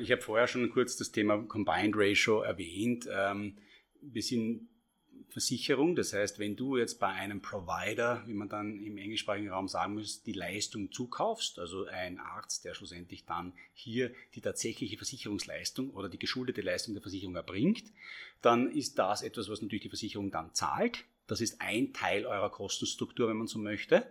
[0.00, 3.08] Ich habe vorher schon kurz das Thema Combined Ratio erwähnt.
[3.10, 3.56] Ähm,
[4.02, 4.68] wir sind
[5.30, 5.94] Versicherung.
[5.94, 9.94] Das heißt, wenn du jetzt bei einem Provider, wie man dann im englischsprachigen Raum sagen
[9.94, 16.08] muss, die Leistung zukaufst, also ein Arzt, der schlussendlich dann hier die tatsächliche Versicherungsleistung oder
[16.08, 17.84] die geschuldete Leistung der Versicherung erbringt,
[18.42, 21.04] dann ist das etwas, was natürlich die Versicherung dann zahlt.
[21.26, 24.06] Das ist ein Teil eurer Kostenstruktur, wenn man so möchte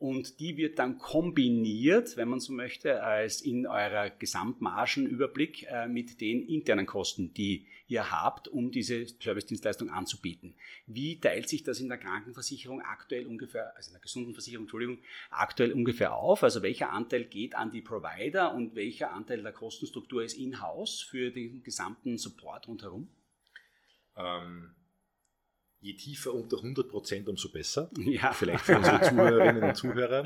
[0.00, 6.22] und die wird dann kombiniert, wenn man so möchte, als in eurer Gesamtmargenüberblick äh, mit
[6.22, 10.54] den internen Kosten, die ihr habt, um diese Servicedienstleistung anzubieten.
[10.86, 15.00] Wie teilt sich das in der Krankenversicherung aktuell ungefähr, also in der gesunden Versicherung, Entschuldigung,
[15.28, 16.42] aktuell ungefähr auf?
[16.44, 21.30] Also welcher Anteil geht an die Provider und welcher Anteil der Kostenstruktur ist in-house für
[21.30, 23.10] den gesamten Support rundherum?
[24.16, 24.74] Ähm
[25.80, 27.90] je tiefer unter 100 Prozent, umso besser.
[27.96, 28.32] Ja.
[28.32, 30.24] Vielleicht für unsere Zuhörerinnen und Zuhörer.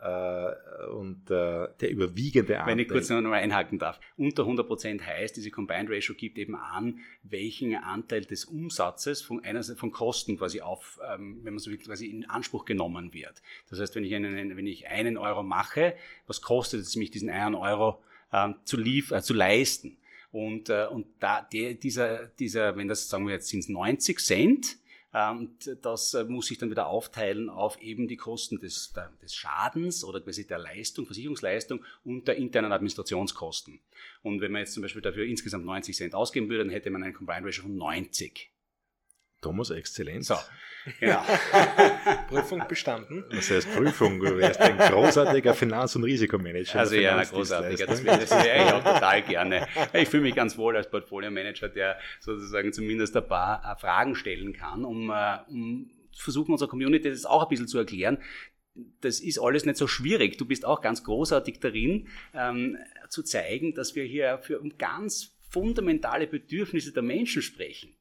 [0.00, 2.72] Äh, und äh, der überwiegende Anteil.
[2.72, 3.98] Wenn ich kurz noch mal einhaken darf.
[4.16, 9.42] Unter 100 Prozent heißt, diese Combined Ratio gibt eben an, welchen Anteil des Umsatzes von
[9.42, 13.42] einerseits von Kosten quasi auf, ähm, wenn man so will, quasi in Anspruch genommen wird.
[13.70, 15.96] Das heißt, wenn ich einen, wenn ich einen Euro mache,
[16.28, 18.00] was kostet es mich, diesen einen Euro
[18.32, 19.96] ähm, zu, lief, äh, zu leisten?
[20.30, 24.18] Und, äh, und da der, dieser, dieser, wenn das sagen wir jetzt sind es 90
[24.18, 24.76] Cent,
[25.14, 30.04] ähm, das äh, muss sich dann wieder aufteilen auf eben die Kosten des, des Schadens
[30.04, 33.80] oder quasi der Leistung, Versicherungsleistung und der internen Administrationskosten.
[34.22, 37.02] Und wenn man jetzt zum Beispiel dafür insgesamt 90 Cent ausgeben würde, dann hätte man
[37.02, 38.50] eine Combined Ratio von 90.
[39.40, 40.28] Thomas Exzellenz.
[40.28, 40.36] So,
[40.98, 41.22] genau.
[42.28, 43.24] Prüfung bestanden.
[43.30, 46.80] Das heißt Prüfung, du wärst ein großartiger Finanz- und Risikomanager.
[46.80, 49.68] Also ja, ein großartiger, das wäre wär ich auch total gerne.
[49.92, 54.52] Ich fühle mich ganz wohl als Portfolio-Manager, der sozusagen zumindest ein paar äh, Fragen stellen
[54.52, 58.18] kann, um, äh, um versuchen unserer Community das auch ein bisschen zu erklären.
[59.00, 60.36] Das ist alles nicht so schwierig.
[60.38, 62.76] Du bist auch ganz großartig darin, ähm,
[63.08, 67.97] zu zeigen, dass wir hier für um ganz fundamentale Bedürfnisse der Menschen sprechen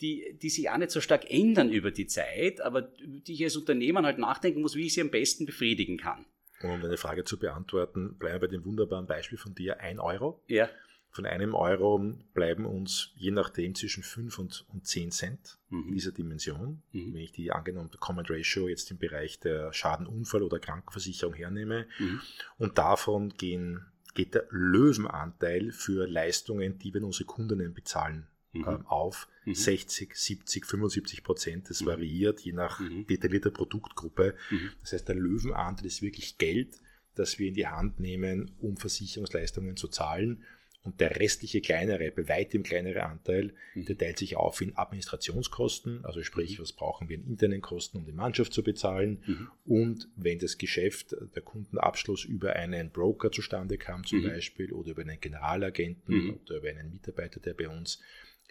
[0.00, 3.56] die, die sich auch nicht so stark ändern über die Zeit, aber die ich als
[3.56, 6.24] Unternehmer halt nachdenken muss, wie ich sie am besten befriedigen kann.
[6.62, 10.42] Um deine Frage zu beantworten, bleiben wir bei dem wunderbaren Beispiel von dir, ein Euro.
[10.48, 10.68] Ja.
[11.10, 15.88] Von einem Euro bleiben uns je nachdem zwischen 5 und, und 10 Cent mhm.
[15.88, 16.82] in dieser Dimension.
[16.92, 17.14] Mhm.
[17.14, 22.20] Wenn ich die angenommene Common Ratio jetzt im Bereich der Schadenunfall- oder Krankenversicherung hernehme mhm.
[22.58, 28.64] und davon gehen, geht der Löwenanteil für Leistungen, die wir unsere Kundinnen bezahlen, mhm.
[28.66, 29.54] Ähm, auf mhm.
[29.54, 31.70] 60, 70, 75 Prozent.
[31.70, 31.86] Das mhm.
[31.86, 33.06] variiert je nach mhm.
[33.06, 34.34] detaillierter Produktgruppe.
[34.50, 34.70] Mhm.
[34.80, 36.78] Das heißt, der Löwenanteil ist wirklich Geld,
[37.14, 40.44] das wir in die Hand nehmen, um Versicherungsleistungen zu zahlen.
[40.84, 43.84] Und der restliche kleinere, bei weitem kleinere Anteil, mhm.
[43.86, 48.06] der teilt sich auf in Administrationskosten, also sprich, was brauchen wir in internen Kosten, um
[48.06, 49.22] die Mannschaft zu bezahlen.
[49.26, 49.48] Mhm.
[49.66, 54.28] Und wenn das Geschäft, der Kundenabschluss über einen Broker zustande kam zum mhm.
[54.28, 58.00] Beispiel oder über einen Generalagenten oder über einen Mitarbeiter, der bei uns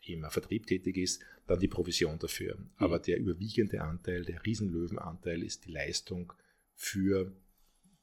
[0.09, 2.57] im Vertrieb tätig ist, dann die Provision dafür.
[2.57, 2.69] Mhm.
[2.77, 6.33] Aber der überwiegende Anteil, der Riesenlöwenanteil ist die Leistung
[6.75, 7.31] für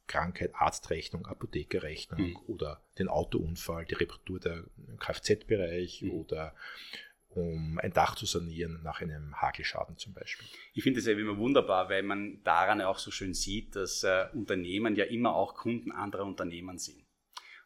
[0.07, 2.37] Krankheit, Arztrechnung, Apothekerrechnung mhm.
[2.47, 4.65] oder den Autounfall, die Reparatur der
[4.99, 6.11] Kfz-Bereich mhm.
[6.11, 6.55] oder
[7.31, 10.47] um ein Dach zu sanieren nach einem Hagelschaden zum Beispiel.
[10.73, 14.27] Ich finde es ja immer wunderbar, weil man daran auch so schön sieht, dass äh,
[14.35, 17.04] Unternehmen ja immer auch Kunden anderer Unternehmen sind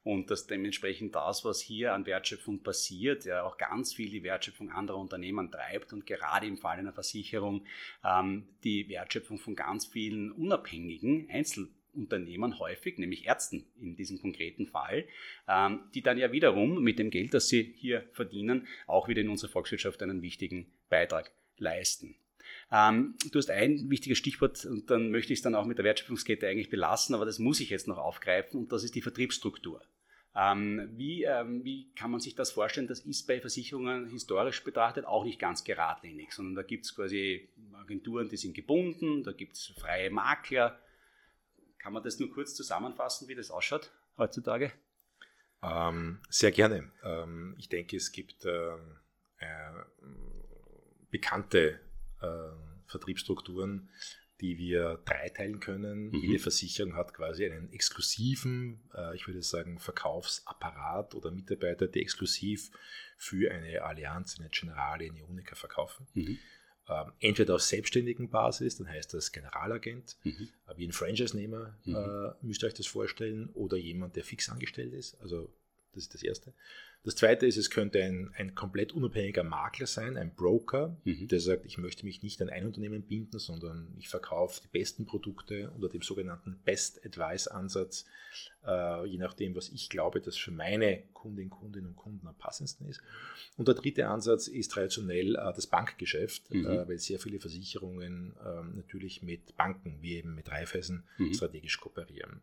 [0.09, 4.71] und dass dementsprechend das, was hier an Wertschöpfung passiert, ja auch ganz viel die Wertschöpfung
[4.71, 7.67] anderer Unternehmen treibt und gerade im Fall einer Versicherung
[8.03, 15.05] ähm, die Wertschöpfung von ganz vielen unabhängigen Einzelunternehmen häufig, nämlich Ärzten in diesem konkreten Fall,
[15.47, 19.29] ähm, die dann ja wiederum mit dem Geld, das sie hier verdienen, auch wieder in
[19.29, 22.17] unserer Volkswirtschaft einen wichtigen Beitrag leisten.
[22.73, 25.85] Ähm, du hast ein wichtiges Stichwort und dann möchte ich es dann auch mit der
[25.85, 29.83] Wertschöpfungskette eigentlich belassen, aber das muss ich jetzt noch aufgreifen und das ist die Vertriebsstruktur.
[30.41, 32.87] Ähm, wie, ähm, wie kann man sich das vorstellen?
[32.87, 37.49] Das ist bei Versicherungen historisch betrachtet auch nicht ganz geradlinig, sondern da gibt es quasi
[37.75, 40.79] Agenturen, die sind gebunden, da gibt es freie Makler.
[41.79, 44.73] Kann man das nur kurz zusammenfassen, wie das ausschaut heutzutage?
[45.61, 46.89] Ähm, sehr gerne.
[47.03, 49.73] Ähm, ich denke, es gibt äh, äh,
[51.11, 51.81] bekannte
[52.21, 53.89] äh, Vertriebsstrukturen,
[54.41, 56.11] die wir dreiteilen können.
[56.11, 56.21] Mhm.
[56.21, 62.71] Jede Versicherung hat quasi einen exklusiven, äh, ich würde sagen, Verkaufsapparat oder Mitarbeiter, die exklusiv
[63.17, 66.07] für eine Allianz, eine Generale, eine Unica verkaufen.
[66.15, 66.39] Mhm.
[66.89, 70.49] Ähm, entweder auf selbstständigen Basis, dann heißt das Generalagent, mhm.
[70.67, 71.95] Äh, wie ein Franchise-Nehmer, mhm.
[71.95, 75.21] äh, müsst ihr euch das vorstellen, oder jemand, der fix angestellt ist.
[75.21, 75.53] Also
[75.93, 76.55] das ist das Erste.
[77.05, 81.29] Das zweite ist, es könnte ein, ein komplett unabhängiger Makler sein, ein Broker, mhm.
[81.29, 85.07] der sagt, ich möchte mich nicht an ein Unternehmen binden, sondern ich verkaufe die besten
[85.07, 88.05] Produkte unter dem sogenannten Best Advice Ansatz,
[88.67, 92.89] äh, je nachdem, was ich glaube, dass für meine Kundinnen, Kundinnen und Kunden am passendsten
[92.89, 93.01] ist.
[93.57, 96.67] Und der dritte Ansatz ist traditionell äh, das Bankgeschäft, mhm.
[96.67, 101.33] äh, weil sehr viele Versicherungen ähm, natürlich mit Banken, wie eben mit Raiffeisen, mhm.
[101.33, 102.43] strategisch kooperieren.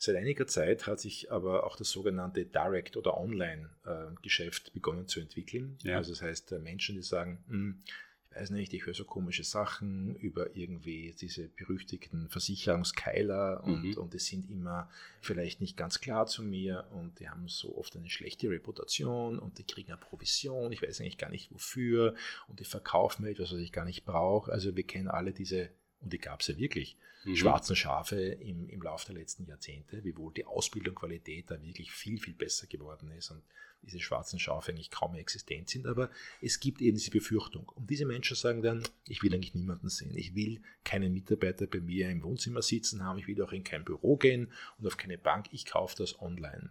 [0.00, 5.76] Seit einiger Zeit hat sich aber auch das sogenannte Direct- oder Online-Geschäft begonnen zu entwickeln.
[5.82, 5.96] Ja.
[5.96, 7.82] Also das heißt, äh, Menschen, die sagen, hm,
[8.30, 13.94] ich weiß nicht, ich höre so komische Sachen über irgendwie diese berüchtigten Versicherungskeiler und, mhm.
[13.94, 14.88] und die sind immer
[15.20, 19.58] vielleicht nicht ganz klar zu mir und die haben so oft eine schlechte Reputation und
[19.58, 22.14] die kriegen eine Provision, ich weiß eigentlich gar nicht wofür
[22.46, 24.52] und die verkaufen mir etwas, was ich gar nicht brauche.
[24.52, 25.70] Also wir kennen alle diese,
[26.00, 27.36] und die gab es ja wirklich, mhm.
[27.36, 32.18] schwarzen Schafe im, im Laufe der letzten Jahrzehnte, wiewohl die Ausbildung Qualität da wirklich viel,
[32.18, 33.42] viel besser geworden ist und
[33.82, 35.86] diese schwarzen Schafe eigentlich kaum mehr existent sind.
[35.86, 37.68] Aber es gibt eben diese Befürchtung.
[37.68, 40.16] Und diese Menschen sagen dann, ich will eigentlich niemanden sehen.
[40.16, 43.18] Ich will keinen Mitarbeiter bei mir im Wohnzimmer sitzen haben.
[43.18, 45.46] Ich will auch in kein Büro gehen und auf keine Bank.
[45.52, 46.70] Ich kaufe das online.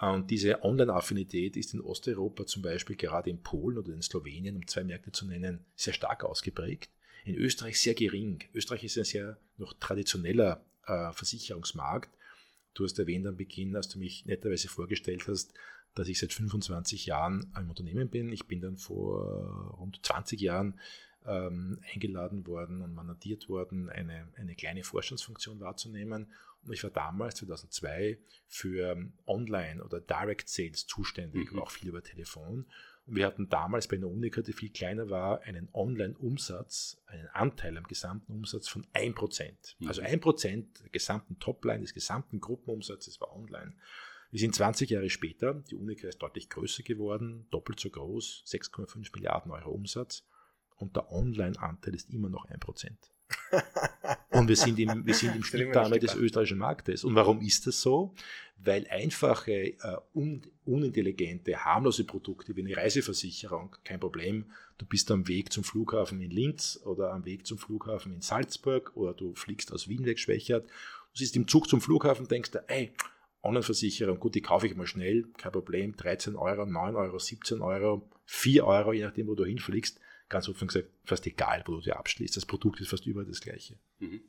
[0.00, 4.66] Und diese Online-Affinität ist in Osteuropa zum Beispiel gerade in Polen oder in Slowenien, um
[4.66, 6.90] zwei Märkte zu nennen, sehr stark ausgeprägt
[7.24, 8.44] in Österreich sehr gering.
[8.54, 12.10] Österreich ist ein sehr noch traditioneller äh, Versicherungsmarkt.
[12.74, 15.52] Du hast erwähnt am Beginn, als du mich netterweise vorgestellt hast,
[15.94, 18.32] dass ich seit 25 Jahren im Unternehmen bin.
[18.32, 20.78] Ich bin dann vor rund 20 Jahren
[21.26, 26.32] ähm, eingeladen worden und mandatiert worden, eine, eine kleine Vorstandsfunktion wahrzunehmen.
[26.64, 31.58] Und ich war damals, 2002, für Online- oder Direct Sales zuständig, mhm.
[31.58, 32.66] auch viel über Telefon.
[33.10, 37.84] Wir hatten damals bei einer Unica, die viel kleiner war, einen Online-Umsatz, einen Anteil am
[37.84, 39.76] gesamten Umsatz von 1%.
[39.78, 39.88] Mhm.
[39.88, 43.74] Also 1% der gesamten Topline, des gesamten Gruppenumsatzes war online.
[44.30, 49.10] Wir sind 20 Jahre später, die Unica ist deutlich größer geworden, doppelt so groß, 6,5
[49.14, 50.26] Milliarden Euro Umsatz
[50.76, 52.90] und der Online-Anteil ist immer noch 1%.
[54.30, 57.04] Und wir sind im, wir sind im Schnittdame des österreichischen Marktes.
[57.04, 58.14] Und warum ist das so?
[58.58, 59.76] Weil einfache, äh,
[60.14, 64.46] un, unintelligente, harmlose Produkte wie eine Reiseversicherung, kein Problem,
[64.78, 68.92] du bist am Weg zum Flughafen in Linz oder am Weg zum Flughafen in Salzburg
[68.96, 70.66] oder du fliegst aus Wien weg, Schwächert.
[70.66, 72.92] Du siehst im Zug zum Flughafen, denkst du, ey,
[73.42, 78.08] Online-Versicherung, gut, die kaufe ich mal schnell, kein Problem, 13 Euro, 9 Euro, 17 Euro,
[78.26, 81.96] 4 Euro, je nachdem, wo du hinfliegst ganz offen gesagt, fast egal, wo du dir
[81.96, 82.36] abschließt.
[82.36, 83.78] Das Produkt ist fast überall das gleiche.
[83.98, 84.20] Mhm.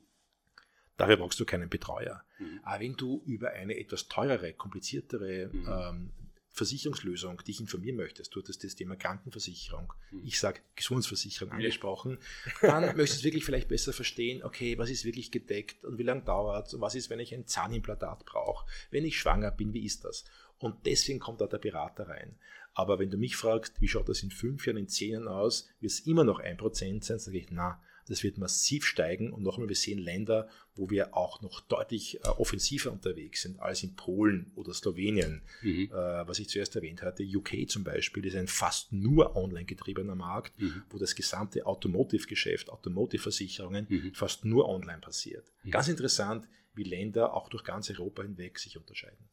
[0.96, 2.22] Dafür brauchst du keinen Betreuer.
[2.38, 2.60] Mhm.
[2.62, 5.68] Aber wenn du über eine etwas teurere, kompliziertere mhm.
[5.68, 6.12] ähm,
[6.52, 10.26] Versicherungslösung dich informieren möchtest, du hattest das Thema Krankenversicherung, mhm.
[10.26, 12.18] ich sage Gesundheitsversicherung angesprochen,
[12.60, 16.22] dann möchtest du wirklich vielleicht besser verstehen, okay, was ist wirklich gedeckt und wie lange
[16.22, 19.84] dauert es und was ist, wenn ich ein Zahnimplantat brauche, wenn ich schwanger bin, wie
[19.84, 20.24] ist das?
[20.60, 22.36] Und deswegen kommt da der Berater rein.
[22.74, 25.68] Aber wenn du mich fragst, wie schaut das in fünf Jahren, in zehn Jahren aus,
[25.80, 29.32] wird es immer noch ein Prozent sein, sage ich, na, das wird massiv steigen.
[29.32, 33.82] Und nochmal, wir sehen Länder, wo wir auch noch deutlich äh, offensiver unterwegs sind als
[33.82, 35.42] in Polen oder Slowenien.
[35.62, 35.90] Mhm.
[35.92, 40.14] Äh, was ich zuerst erwähnt hatte, UK zum Beispiel ist ein fast nur online getriebener
[40.14, 40.82] Markt, mhm.
[40.90, 44.14] wo das gesamte Automotive-Geschäft, Automotive-Versicherungen mhm.
[44.14, 45.50] fast nur online passiert.
[45.62, 45.70] Mhm.
[45.70, 49.28] Ganz interessant, wie Länder auch durch ganz Europa hinweg sich unterscheiden.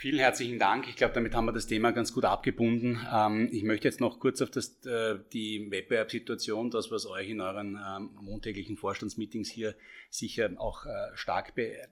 [0.00, 0.88] Vielen herzlichen Dank.
[0.88, 3.06] Ich glaube, damit haben wir das Thema ganz gut abgebunden.
[3.12, 7.42] Ähm, ich möchte jetzt noch kurz auf das, äh, die Wettbewerbssituation, das, was euch in
[7.42, 9.74] euren ähm, montäglichen Vorstandsmeetings hier
[10.08, 11.86] sicher auch äh, stark be äh,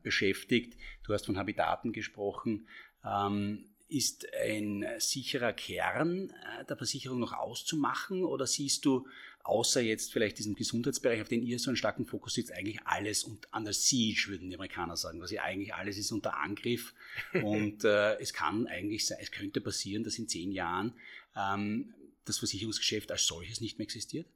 [0.00, 0.78] beschäftigt.
[1.02, 2.68] Du hast von Habitaten gesprochen.
[3.04, 6.32] Ähm, ist ein sicherer Kern
[6.68, 9.08] der Versicherung noch auszumachen oder siehst du
[9.42, 13.24] außer jetzt vielleicht diesem Gesundheitsbereich, auf den ihr so einen starken Fokus setzt, eigentlich alles
[13.24, 15.20] und an der Siege, würden die Amerikaner sagen.
[15.20, 16.94] Also eigentlich alles ist unter Angriff
[17.42, 20.94] und äh, es kann eigentlich sein, es könnte passieren, dass in zehn Jahren
[21.36, 24.26] ähm, das Versicherungsgeschäft als solches nicht mehr existiert?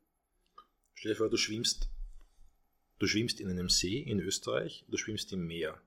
[0.94, 1.88] Stell dir vor, du schwimmst,
[2.98, 5.80] du schwimmst in einem See in Österreich, du schwimmst im Meer.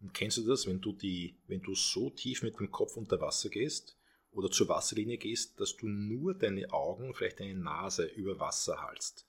[0.00, 3.20] Und kennst du das, wenn du, die, wenn du so tief mit dem Kopf unter
[3.20, 3.97] Wasser gehst,
[4.38, 9.26] oder zur Wasserlinie gehst, dass du nur deine Augen, vielleicht deine Nase über Wasser haltst.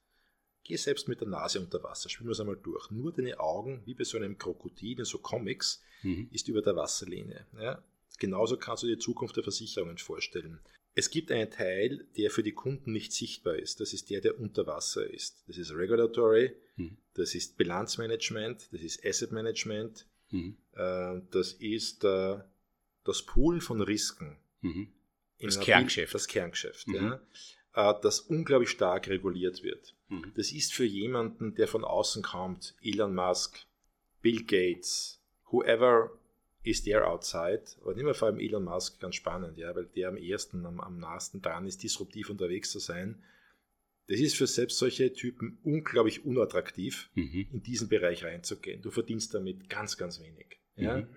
[0.64, 2.92] Geh selbst mit der Nase unter Wasser, spiel das einmal durch.
[2.92, 6.30] Nur deine Augen, wie bei so einem Krokodil in so Comics, mhm.
[6.32, 7.48] ist über der Wasserlinie.
[7.60, 7.84] Ja?
[8.20, 10.60] Genauso kannst du dir die Zukunft der Versicherungen vorstellen.
[10.94, 13.80] Es gibt einen Teil, der für die Kunden nicht sichtbar ist.
[13.80, 15.44] Das ist der, der unter Wasser ist.
[15.48, 16.98] Das ist Regulatory, mhm.
[17.16, 20.58] das ist Bilanzmanagement, das ist Asset Management, mhm.
[20.74, 22.38] äh, das ist äh,
[23.06, 24.38] das Poolen von Risken.
[24.62, 24.94] Mhm.
[25.40, 26.14] Das Kerngeschäft.
[26.14, 27.22] Das Kerngeschäft, ja,
[27.74, 29.96] äh, das unglaublich stark reguliert wird.
[30.10, 30.34] Mhm.
[30.36, 33.66] Das ist für jemanden, der von außen kommt, Elon Musk,
[34.22, 35.22] Bill Gates,
[35.52, 36.12] whoever
[36.64, 40.18] is there outside, aber immer vor allem Elon Musk ganz spannend, ja, weil der am
[40.18, 43.24] ersten, am, am nahesten dran ist, disruptiv unterwegs zu sein.
[44.08, 47.48] Das ist für selbst solche Typen unglaublich unattraktiv, mhm.
[47.54, 48.82] in diesen Bereich reinzugehen.
[48.82, 50.60] Du verdienst damit ganz, ganz wenig.
[50.76, 51.08] Ja?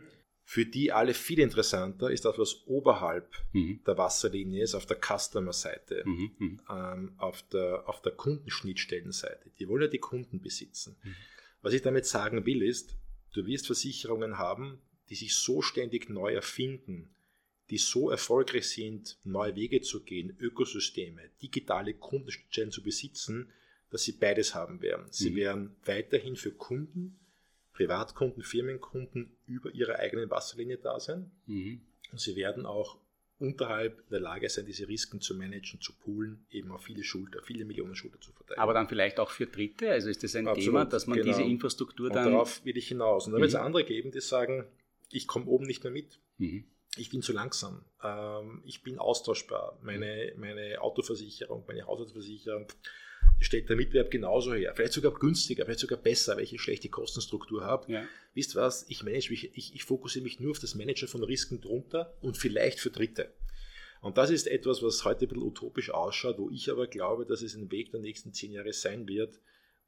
[0.45, 3.81] Für die alle viel interessanter ist das, was oberhalb mhm.
[3.87, 6.31] der Wasserlinie ist, auf der Customer-Seite, mhm.
[6.39, 6.61] mhm.
[6.69, 9.51] ähm, auf, der, auf der Kundenschnittstellenseite.
[9.59, 10.97] Die wollen ja die Kunden besitzen.
[11.03, 11.15] Mhm.
[11.63, 12.97] Was ich damit sagen will, ist,
[13.33, 17.15] du wirst Versicherungen haben, die sich so ständig neu erfinden,
[17.71, 23.51] die so erfolgreich sind, neue Wege zu gehen, Ökosysteme, digitale Kundenschnittstellen zu besitzen,
[23.91, 25.07] dass sie beides haben werden.
[25.11, 25.37] Sie mhm.
[25.37, 27.19] werden weiterhin für Kunden
[27.73, 31.31] Privatkunden, Firmenkunden über ihre eigenen Wasserlinie da sein.
[31.47, 31.81] Mhm.
[32.11, 32.99] Und sie werden auch
[33.39, 37.43] unterhalb in der Lage sein, diese Risiken zu managen, zu poolen, eben auf viele Schulter,
[37.43, 38.61] viele Millionen Schulter zu verteilen.
[38.61, 39.91] Aber dann vielleicht auch für Dritte?
[39.91, 41.29] Also ist das ein Absolut, Thema, dass man genau.
[41.29, 42.27] diese Infrastruktur dann...
[42.27, 43.27] Und darauf will ich hinaus.
[43.27, 43.43] Und dann mhm.
[43.43, 44.65] wird es andere geben, die sagen,
[45.11, 46.21] ich komme oben nicht mehr mit.
[46.39, 46.65] Mhm.
[46.97, 47.85] Ich bin zu langsam.
[48.05, 49.79] Ähm, ich bin austauschbar.
[49.83, 52.67] Meine, meine Autoversicherung, meine Haushaltsversicherung
[53.45, 54.73] stellt der Mitbewerb genauso her.
[54.75, 57.93] Vielleicht sogar günstiger, vielleicht sogar besser, weil ich eine schlechte Kostenstruktur habe.
[57.93, 58.05] Ja.
[58.35, 58.87] Wisst was?
[58.89, 62.37] Ich manage mich, ich, ich fokussiere mich nur auf das Managen von Risiken drunter und
[62.37, 63.33] vielleicht für Dritte.
[64.01, 67.41] Und das ist etwas, was heute ein bisschen utopisch ausschaut, wo ich aber glaube, dass
[67.41, 69.39] es ein Weg der nächsten zehn Jahre sein wird,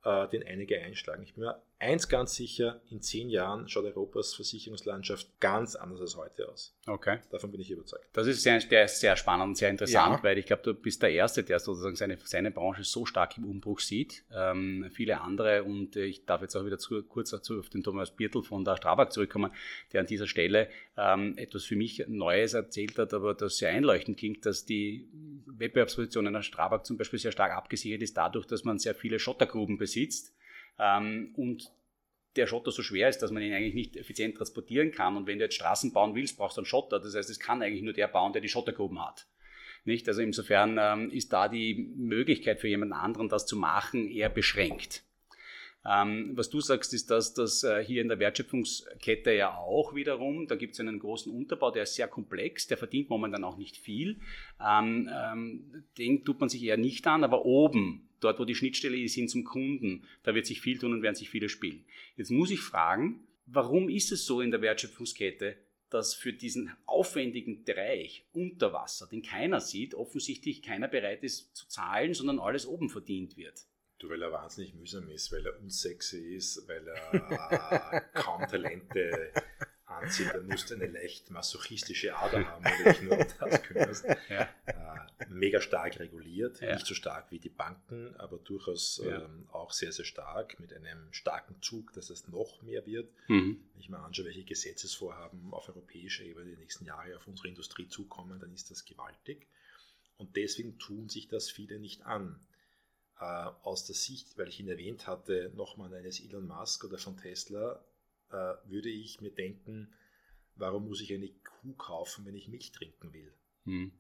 [0.04, 1.24] äh, den einige einschlagen.
[1.24, 6.16] Ich bin mir eins ganz sicher, in zehn Jahren schaut Europas Versicherungslandschaft ganz anders als
[6.16, 6.76] heute aus.
[6.86, 7.18] Okay.
[7.30, 8.08] Davon bin ich überzeugt.
[8.12, 10.22] Das ist sehr, der ist sehr spannend, sehr interessant, ja.
[10.22, 13.44] weil ich glaube, du bist der Erste, der sozusagen seine, seine Branche so stark im
[13.44, 14.24] Umbruch sieht.
[14.32, 18.10] Ähm, viele andere, und ich darf jetzt auch wieder zu, kurz dazu auf den Thomas
[18.10, 19.52] Birtel von der Strabag zurückkommen,
[19.92, 24.18] der an dieser Stelle ähm, etwas für mich Neues erzählt hat, aber das sehr einleuchtend
[24.18, 25.08] klingt, dass die
[25.46, 29.76] Wettbewerbsposition einer Strabag zum Beispiel sehr stark abgesichert ist, dadurch, dass man sehr viele Schottergruben
[29.76, 30.34] besitzt
[30.76, 31.70] und
[32.36, 35.16] der Schotter so schwer ist, dass man ihn eigentlich nicht effizient transportieren kann.
[35.16, 37.00] Und wenn du jetzt Straßen bauen willst, brauchst du einen Schotter.
[37.00, 39.26] Das heißt, es kann eigentlich nur der bauen, der die Schottergruben hat.
[39.84, 40.08] Nicht?
[40.08, 45.04] Also insofern ähm, ist da die Möglichkeit für jemand anderen, das zu machen, eher beschränkt.
[45.86, 50.46] Ähm, was du sagst, ist, dass das äh, hier in der Wertschöpfungskette ja auch wiederum,
[50.46, 53.76] da gibt es einen großen Unterbau, der ist sehr komplex, der verdient momentan auch nicht
[53.76, 54.18] viel.
[54.66, 58.96] Ähm, ähm, den tut man sich eher nicht an, aber oben, dort wo die Schnittstelle
[58.96, 61.84] ist hin zum Kunden, da wird sich viel tun und werden sich viele spielen.
[62.16, 65.56] Jetzt muss ich fragen, warum ist es so in der Wertschöpfungskette,
[65.90, 71.68] dass für diesen aufwendigen Bereich unter Wasser, den keiner sieht, offensichtlich keiner bereit ist zu
[71.68, 73.66] zahlen, sondern alles oben verdient wird?
[73.98, 79.32] Du, weil er wahnsinnig mühsam ist, weil er unsexy ist, weil er kaum Talente
[79.86, 80.32] anzieht.
[80.32, 84.04] Er muss eine leicht masochistische Ader haben, weil ich nur das kümmerst.
[84.28, 84.48] Ja.
[85.44, 86.74] Mega stark reguliert, ja.
[86.74, 89.22] nicht so stark wie die Banken, aber durchaus ja.
[89.22, 93.12] ähm, auch sehr, sehr stark, mit einem starken Zug, dass es noch mehr wird.
[93.28, 93.60] Mhm.
[93.72, 97.88] Wenn ich mal anschaue, welche Gesetzesvorhaben auf europäischer Ebene die nächsten Jahre auf unsere Industrie
[97.88, 99.48] zukommen, dann ist das gewaltig.
[100.16, 102.40] Und deswegen tun sich das viele nicht an
[103.20, 107.16] äh, aus der Sicht, weil ich ihn erwähnt hatte, nochmal eines Elon Musk oder von
[107.16, 107.84] Tesla,
[108.30, 109.92] äh, würde ich mir denken,
[110.56, 113.32] warum muss ich eine Kuh kaufen, wenn ich Milch trinken will?
[113.64, 113.92] Hm.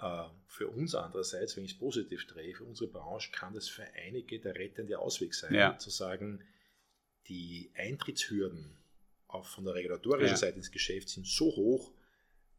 [0.00, 3.84] Äh, für uns andererseits, wenn ich es positiv drehe, für unsere Branche kann das für
[4.06, 5.78] einige der rettende Ausweg sein, ja.
[5.78, 6.44] zu sagen,
[7.28, 8.76] die Eintrittshürden
[9.28, 10.36] auch von der regulatorischen ja.
[10.36, 11.92] Seite ins Geschäft sind so hoch,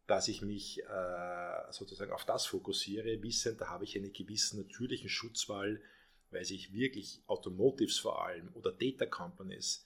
[0.08, 5.10] dass ich mich äh, sozusagen auf das fokussiere, wissend, da habe ich einen gewissen natürlichen
[5.10, 5.82] Schutzwall
[6.36, 9.86] weil sich wirklich Automotives vor allem oder Data Companies,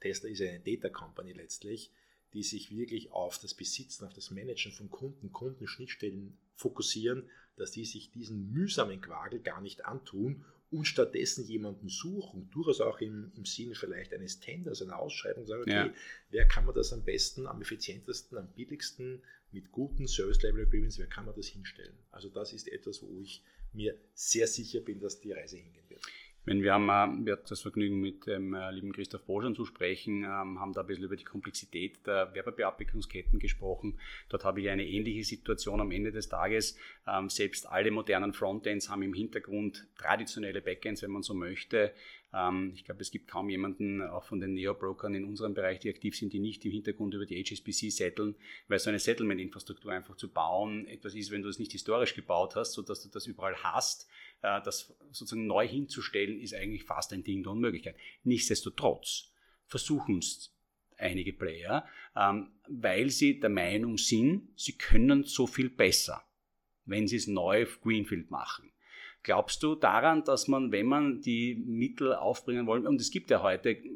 [0.00, 1.90] Tesla ist eine Data Company letztlich,
[2.32, 7.84] die sich wirklich auf das Besitzen, auf das Managen von Kunden, Kundenschnittstellen fokussieren, dass die
[7.84, 13.44] sich diesen mühsamen Quagel gar nicht antun und stattdessen jemanden suchen, durchaus auch im, im
[13.44, 15.94] Sinne vielleicht eines Tenders, einer Ausschreibung, sagen, okay, ja.
[16.30, 19.22] wer kann man das am besten, am effizientesten, am billigsten,
[19.52, 21.94] mit guten Service Level Agreements, wer kann man das hinstellen?
[22.10, 23.42] Also das ist etwas, wo ich
[23.74, 26.02] mir sehr sicher bin, dass die Reise hingehen wird.
[26.44, 29.64] Wenn wir haben, äh, wir hatten das Vergnügen mit dem äh, lieben Christoph Boschan zu
[29.64, 33.98] sprechen, ähm, haben da ein bisschen über die Komplexität der Werbebeabwicklungsketten gesprochen.
[34.28, 36.76] Dort habe ich eine ähnliche Situation am Ende des Tages.
[37.06, 41.92] Ähm, selbst alle modernen Frontends haben im Hintergrund traditionelle Backends, wenn man so möchte.
[42.34, 45.90] Ähm, ich glaube, es gibt kaum jemanden, auch von den Neo-Brokern in unserem Bereich, die
[45.90, 48.34] aktiv sind, die nicht im Hintergrund über die HSBC setteln,
[48.68, 52.56] weil so eine Settlement-Infrastruktur einfach zu bauen etwas ist, wenn du es nicht historisch gebaut
[52.56, 54.08] hast, sodass du das überall hast,
[54.42, 57.96] äh, das sozusagen neu hinzustellen, ist eigentlich fast ein Ding der Unmöglichkeit.
[58.24, 59.32] Nichtsdestotrotz
[59.66, 60.54] versuchen es
[60.96, 66.24] einige Player, ähm, weil sie der Meinung sind, sie können so viel besser,
[66.84, 68.71] wenn sie es neu auf Greenfield machen.
[69.22, 73.42] Glaubst du daran, dass man, wenn man die Mittel aufbringen wollen, und es gibt ja
[73.42, 73.88] heute äh,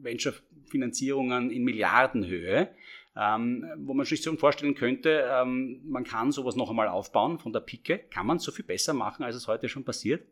[0.00, 2.68] Venture-Finanzierungen in Milliardenhöhe,
[3.16, 7.52] ähm, wo man sich so vorstellen könnte, ähm, man kann sowas noch einmal aufbauen von
[7.52, 7.98] der Pike.
[8.10, 10.22] Kann man so viel besser machen, als es heute schon passiert?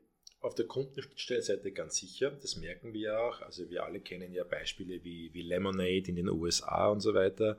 [0.40, 3.40] Auf der Kundenschnittstellenseite ganz sicher, das merken wir auch.
[3.40, 7.58] Also wir alle kennen ja Beispiele wie, wie Lemonade in den USA und so weiter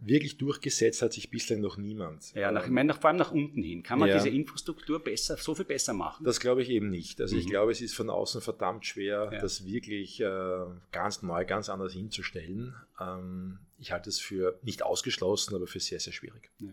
[0.00, 2.34] wirklich durchgesetzt hat sich bislang noch niemand.
[2.34, 3.82] Ja, nach, ich meine, vor allem nach unten hin.
[3.82, 4.16] Kann man ja.
[4.16, 6.24] diese Infrastruktur besser, so viel besser machen?
[6.24, 7.20] Das glaube ich eben nicht.
[7.20, 7.40] Also mhm.
[7.40, 9.40] ich glaube, es ist von außen verdammt schwer, ja.
[9.40, 12.74] das wirklich äh, ganz neu, ganz anders hinzustellen.
[13.00, 16.50] Ähm, ich halte es für nicht ausgeschlossen, aber für sehr, sehr schwierig.
[16.58, 16.70] Ja.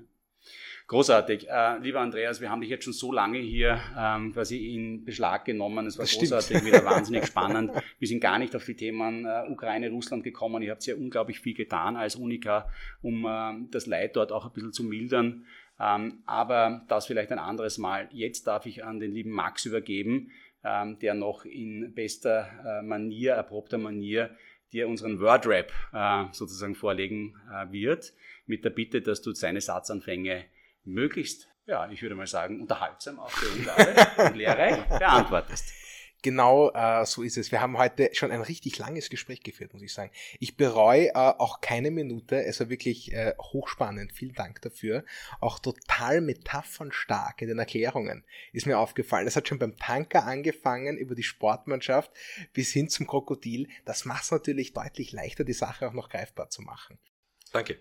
[0.88, 1.50] Großartig.
[1.50, 5.44] Äh, lieber Andreas, wir haben dich jetzt schon so lange hier ähm, quasi in Beschlag
[5.44, 5.86] genommen.
[5.86, 7.72] Es war das großartig, wieder wahnsinnig spannend.
[8.00, 10.64] Wir sind gar nicht auf die Themen äh, Ukraine, Russland gekommen.
[10.64, 12.70] Ihr habt ja unglaublich viel getan als Unica,
[13.02, 15.46] um äh, das Leid dort auch ein bisschen zu mildern.
[15.78, 18.08] Ähm, aber das vielleicht ein anderes Mal.
[18.14, 20.32] Jetzt darf ich an den lieben Max übergeben,
[20.64, 24.30] ähm, der noch in bester äh, Manier, erprobter Manier,
[24.72, 28.14] dir unseren Wordrap äh, sozusagen vorlegen äh, wird,
[28.46, 30.46] mit der Bitte, dass du seine Satzanfänge
[30.88, 35.74] möglichst, ja, ich würde mal sagen, unterhaltsam, auch für uns alle und lehrreich beantwortest.
[36.24, 37.52] Genau äh, so ist es.
[37.52, 40.12] Wir haben heute schon ein richtig langes Gespräch geführt, muss ich sagen.
[40.40, 42.44] Ich bereue äh, auch keine Minute.
[42.44, 44.12] Es war wirklich äh, hochspannend.
[44.14, 45.06] Vielen Dank dafür.
[45.40, 49.28] Auch total metaphernstark in den Erklärungen ist mir aufgefallen.
[49.28, 52.12] Es hat schon beim Tanker angefangen, über die Sportmannschaft
[52.52, 53.70] bis hin zum Krokodil.
[53.86, 56.98] Das macht es natürlich deutlich leichter, die Sache auch noch greifbar zu machen.
[57.52, 57.78] Danke.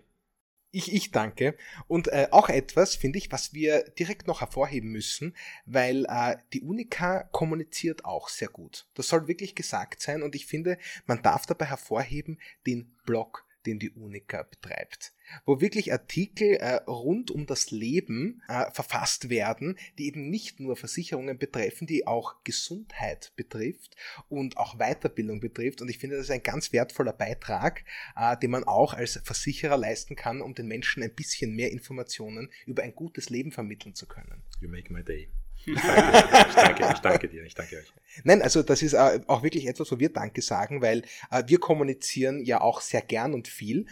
[0.77, 1.57] Ich, ich danke.
[1.89, 6.61] Und äh, auch etwas, finde ich, was wir direkt noch hervorheben müssen, weil äh, die
[6.61, 8.87] Unica kommuniziert auch sehr gut.
[8.93, 13.79] Das soll wirklich gesagt sein und ich finde, man darf dabei hervorheben den Blog, den
[13.79, 15.13] die Unica betreibt
[15.45, 20.77] wo wirklich Artikel äh, rund um das Leben äh, verfasst werden, die eben nicht nur
[20.77, 23.97] Versicherungen betreffen, die auch Gesundheit betrifft
[24.29, 25.83] und auch Weiterbildung betrifft.
[25.83, 27.85] Und ich finde, das ist ein ganz wertvoller Beitrag,
[28.17, 32.51] äh, den man auch als Versicherer leisten kann, um den Menschen ein bisschen mehr Informationen
[32.67, 34.43] über ein gutes Leben vermitteln zu können.
[34.61, 35.29] You make my day.
[35.67, 37.93] Ich danke, ich danke, ich danke dir, ich danke euch.
[38.25, 41.59] Nein, also das ist äh, auch wirklich etwas, wo wir Danke sagen, weil äh, wir
[41.59, 43.87] kommunizieren ja auch sehr gern und viel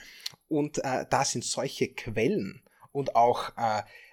[0.48, 2.62] und äh, da sind solche Quellen
[2.92, 3.50] und auch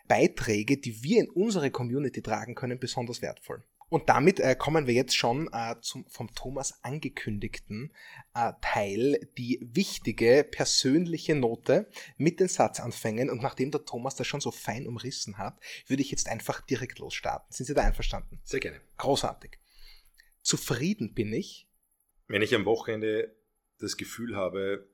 [0.07, 3.63] Beiträge, die wir in unsere Community tragen können, besonders wertvoll.
[3.91, 7.91] Und damit äh, kommen wir jetzt schon äh, zum vom Thomas angekündigten
[8.33, 13.29] äh, Teil, die wichtige persönliche Note mit den Satzanfängen.
[13.29, 16.99] Und nachdem der Thomas das schon so fein umrissen hat, würde ich jetzt einfach direkt
[16.99, 17.51] losstarten.
[17.51, 18.39] Sind Sie da einverstanden?
[18.45, 18.79] Sehr gerne.
[18.95, 19.59] Großartig.
[20.41, 21.67] Zufrieden bin ich.
[22.27, 23.35] Wenn ich am Wochenende
[23.79, 24.89] das Gefühl habe,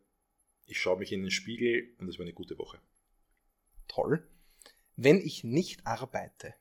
[0.66, 2.82] ich schaue mich in den Spiegel und es war eine gute Woche.
[3.88, 4.28] Toll.
[4.96, 6.56] Wenn ich nicht arbeite,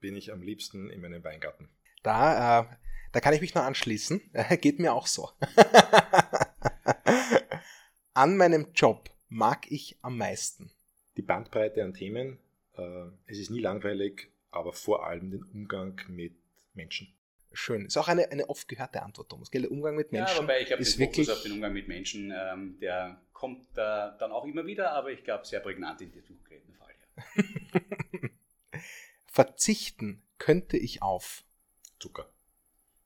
[0.00, 1.68] bin ich am liebsten in meinem Weingarten.
[2.06, 2.66] Da, äh,
[3.10, 4.20] da kann ich mich nur anschließen.
[4.60, 5.28] Geht mir auch so.
[8.14, 10.70] an meinem Job mag ich am meisten.
[11.16, 12.38] Die Bandbreite an Themen.
[12.76, 16.36] Äh, es ist nie langweilig, aber vor allem den Umgang mit
[16.74, 17.12] Menschen.
[17.52, 17.86] Schön.
[17.86, 19.50] Ist auch eine, eine oft gehörte Antwort, Thomas.
[19.50, 19.62] Gell?
[19.62, 20.36] Der Umgang mit Menschen.
[20.36, 23.66] Ja, wobei ich habe den wirklich Fokus auf den Umgang mit Menschen, ähm, der kommt
[23.72, 26.94] äh, dann auch immer wieder, aber ich glaube sehr prägnant in diesem konkreten Fall.
[27.42, 28.80] Ja.
[29.26, 31.42] Verzichten könnte ich auf
[31.98, 32.30] Zucker.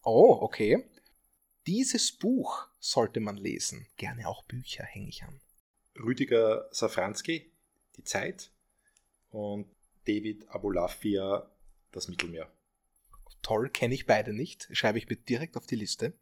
[0.02, 0.84] Oh, okay.
[1.66, 3.86] Dieses Buch sollte man lesen.
[3.96, 5.40] Gerne auch Bücher hänge ich an.
[5.98, 7.52] Rüdiger Safranski,
[7.96, 8.50] Die Zeit
[9.30, 9.66] und
[10.06, 11.50] David Abulafia,
[11.92, 12.50] Das Mittelmeer.
[13.42, 14.68] Toll, kenne ich beide nicht.
[14.72, 16.14] Schreibe ich mir direkt auf die Liste.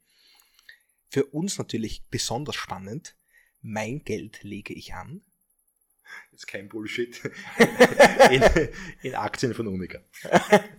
[1.08, 3.16] Für uns natürlich besonders spannend.
[3.60, 5.22] Mein Geld lege ich an.
[6.32, 7.20] Ist kein Bullshit.
[8.30, 8.42] in,
[9.02, 10.00] in Aktien von Unica.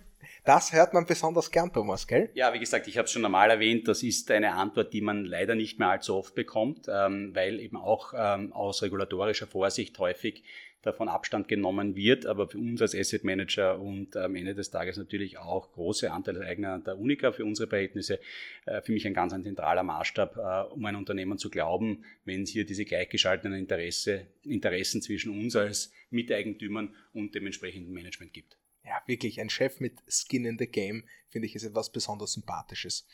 [0.49, 2.31] Das hört man besonders gern, Thomas, gell?
[2.33, 5.25] Ja, wie gesagt, ich habe es schon einmal erwähnt, das ist eine Antwort, die man
[5.25, 10.43] leider nicht mehr allzu oft bekommt, ähm, weil eben auch ähm, aus regulatorischer Vorsicht häufig
[10.81, 14.97] davon Abstand genommen wird, aber für uns als Asset Manager und am Ende des Tages
[14.97, 18.19] natürlich auch große Anteilseigner der Unica für unsere Verhältnisse,
[18.65, 22.41] äh, für mich ein ganz ein zentraler Maßstab, äh, um ein Unternehmen zu glauben, wenn
[22.41, 28.58] es hier diese gleichgeschalteten Interesse, Interessen zwischen uns als Miteigentümern und dem entsprechenden Management gibt.
[28.89, 33.05] Ja, wirklich, ein Chef mit Skin in the Game, finde ich, ist etwas besonders Sympathisches.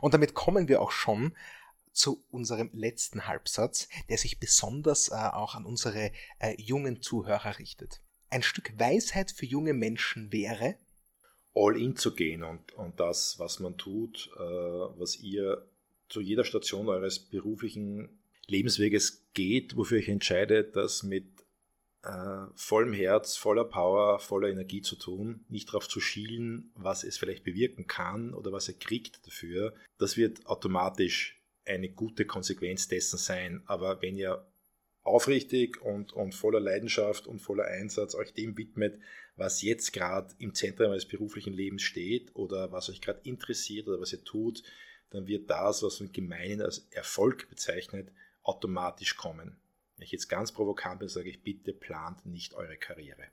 [0.00, 1.34] Und damit kommen wir auch schon
[1.90, 8.00] zu unserem letzten Halbsatz, der sich besonders äh, auch an unsere äh, jungen Zuhörer richtet.
[8.30, 10.76] Ein Stück Weisheit für junge Menschen wäre,
[11.52, 15.66] all in zu gehen und, und das, was man tut, äh, was ihr
[16.08, 21.26] zu jeder Station eures beruflichen Lebensweges geht, wofür ich entscheide, das mit
[22.04, 27.16] äh, vollem Herz, voller Power, voller Energie zu tun, nicht darauf zu schielen, was es
[27.16, 29.74] vielleicht bewirken kann oder was er kriegt dafür.
[29.98, 33.62] Das wird automatisch eine gute Konsequenz dessen sein.
[33.66, 34.46] Aber wenn ihr
[35.02, 38.98] aufrichtig und, und voller Leidenschaft und voller Einsatz euch dem widmet,
[39.36, 44.00] was jetzt gerade im Zentrum eures beruflichen Lebens steht oder was euch gerade interessiert oder
[44.00, 44.62] was ihr tut,
[45.10, 48.10] dann wird das, was man gemein als Erfolg bezeichnet,
[48.42, 49.56] automatisch kommen.
[49.96, 53.28] Wenn ich jetzt ganz provokant bin, sage ich, bitte plant nicht eure Karriere.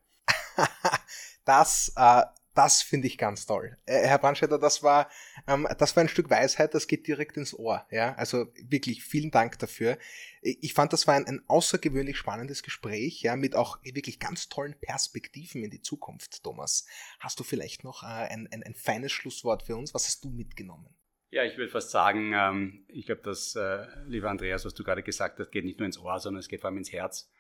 [1.45, 3.77] das äh, das finde ich ganz toll.
[3.85, 5.09] Äh, Herr Brandstätter, das war,
[5.47, 7.85] ähm, das war ein Stück Weisheit, das geht direkt ins Ohr.
[7.91, 9.97] Ja, also wirklich vielen Dank dafür.
[10.41, 14.77] Ich fand, das war ein, ein außergewöhnlich spannendes Gespräch, ja, mit auch wirklich ganz tollen
[14.79, 16.85] Perspektiven in die Zukunft, Thomas.
[17.19, 19.93] Hast du vielleicht noch äh, ein, ein, ein feines Schlusswort für uns?
[19.93, 20.93] Was hast du mitgenommen?
[21.31, 25.01] Ja, ich würde fast sagen, ähm, ich glaube, dass, äh, lieber Andreas, was du gerade
[25.01, 27.31] gesagt hast, geht nicht nur ins Ohr, sondern es geht vor allem ins Herz.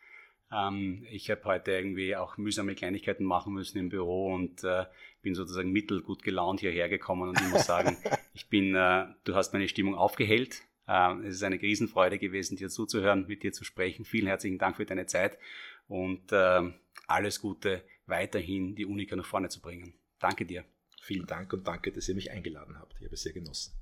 [0.49, 4.85] Ähm, ich habe heute irgendwie auch mühsame Kleinigkeiten machen müssen im Büro und äh,
[5.21, 7.97] bin sozusagen mittelgut gelaunt hierher gekommen und ich muss sagen,
[8.33, 10.61] ich bin, äh, du hast meine Stimmung aufgehellt.
[10.87, 14.05] Ähm, es ist eine Riesenfreude gewesen, dir zuzuhören, mit dir zu sprechen.
[14.05, 15.37] Vielen herzlichen Dank für deine Zeit
[15.89, 16.71] und äh,
[17.07, 19.95] alles Gute weiterhin, die Unika nach vorne zu bringen.
[20.19, 20.63] Danke dir.
[21.01, 22.95] Vielen Dank und danke, dass ihr mich eingeladen habt.
[22.99, 23.80] Ich habe es sehr genossen.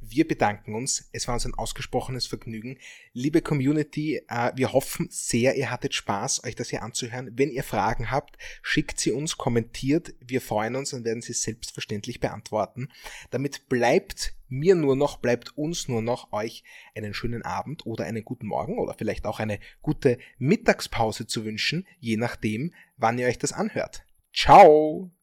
[0.00, 1.08] Wir bedanken uns.
[1.12, 2.78] Es war uns ein ausgesprochenes Vergnügen.
[3.12, 7.30] Liebe Community, äh, wir hoffen sehr, ihr hattet Spaß, euch das hier anzuhören.
[7.34, 10.14] Wenn ihr Fragen habt, schickt sie uns, kommentiert.
[10.20, 12.88] Wir freuen uns und werden sie selbstverständlich beantworten.
[13.30, 16.62] Damit bleibt mir nur noch, bleibt uns nur noch, euch
[16.94, 21.86] einen schönen Abend oder einen guten Morgen oder vielleicht auch eine gute Mittagspause zu wünschen,
[21.98, 24.04] je nachdem, wann ihr euch das anhört.
[24.32, 25.15] Ciao!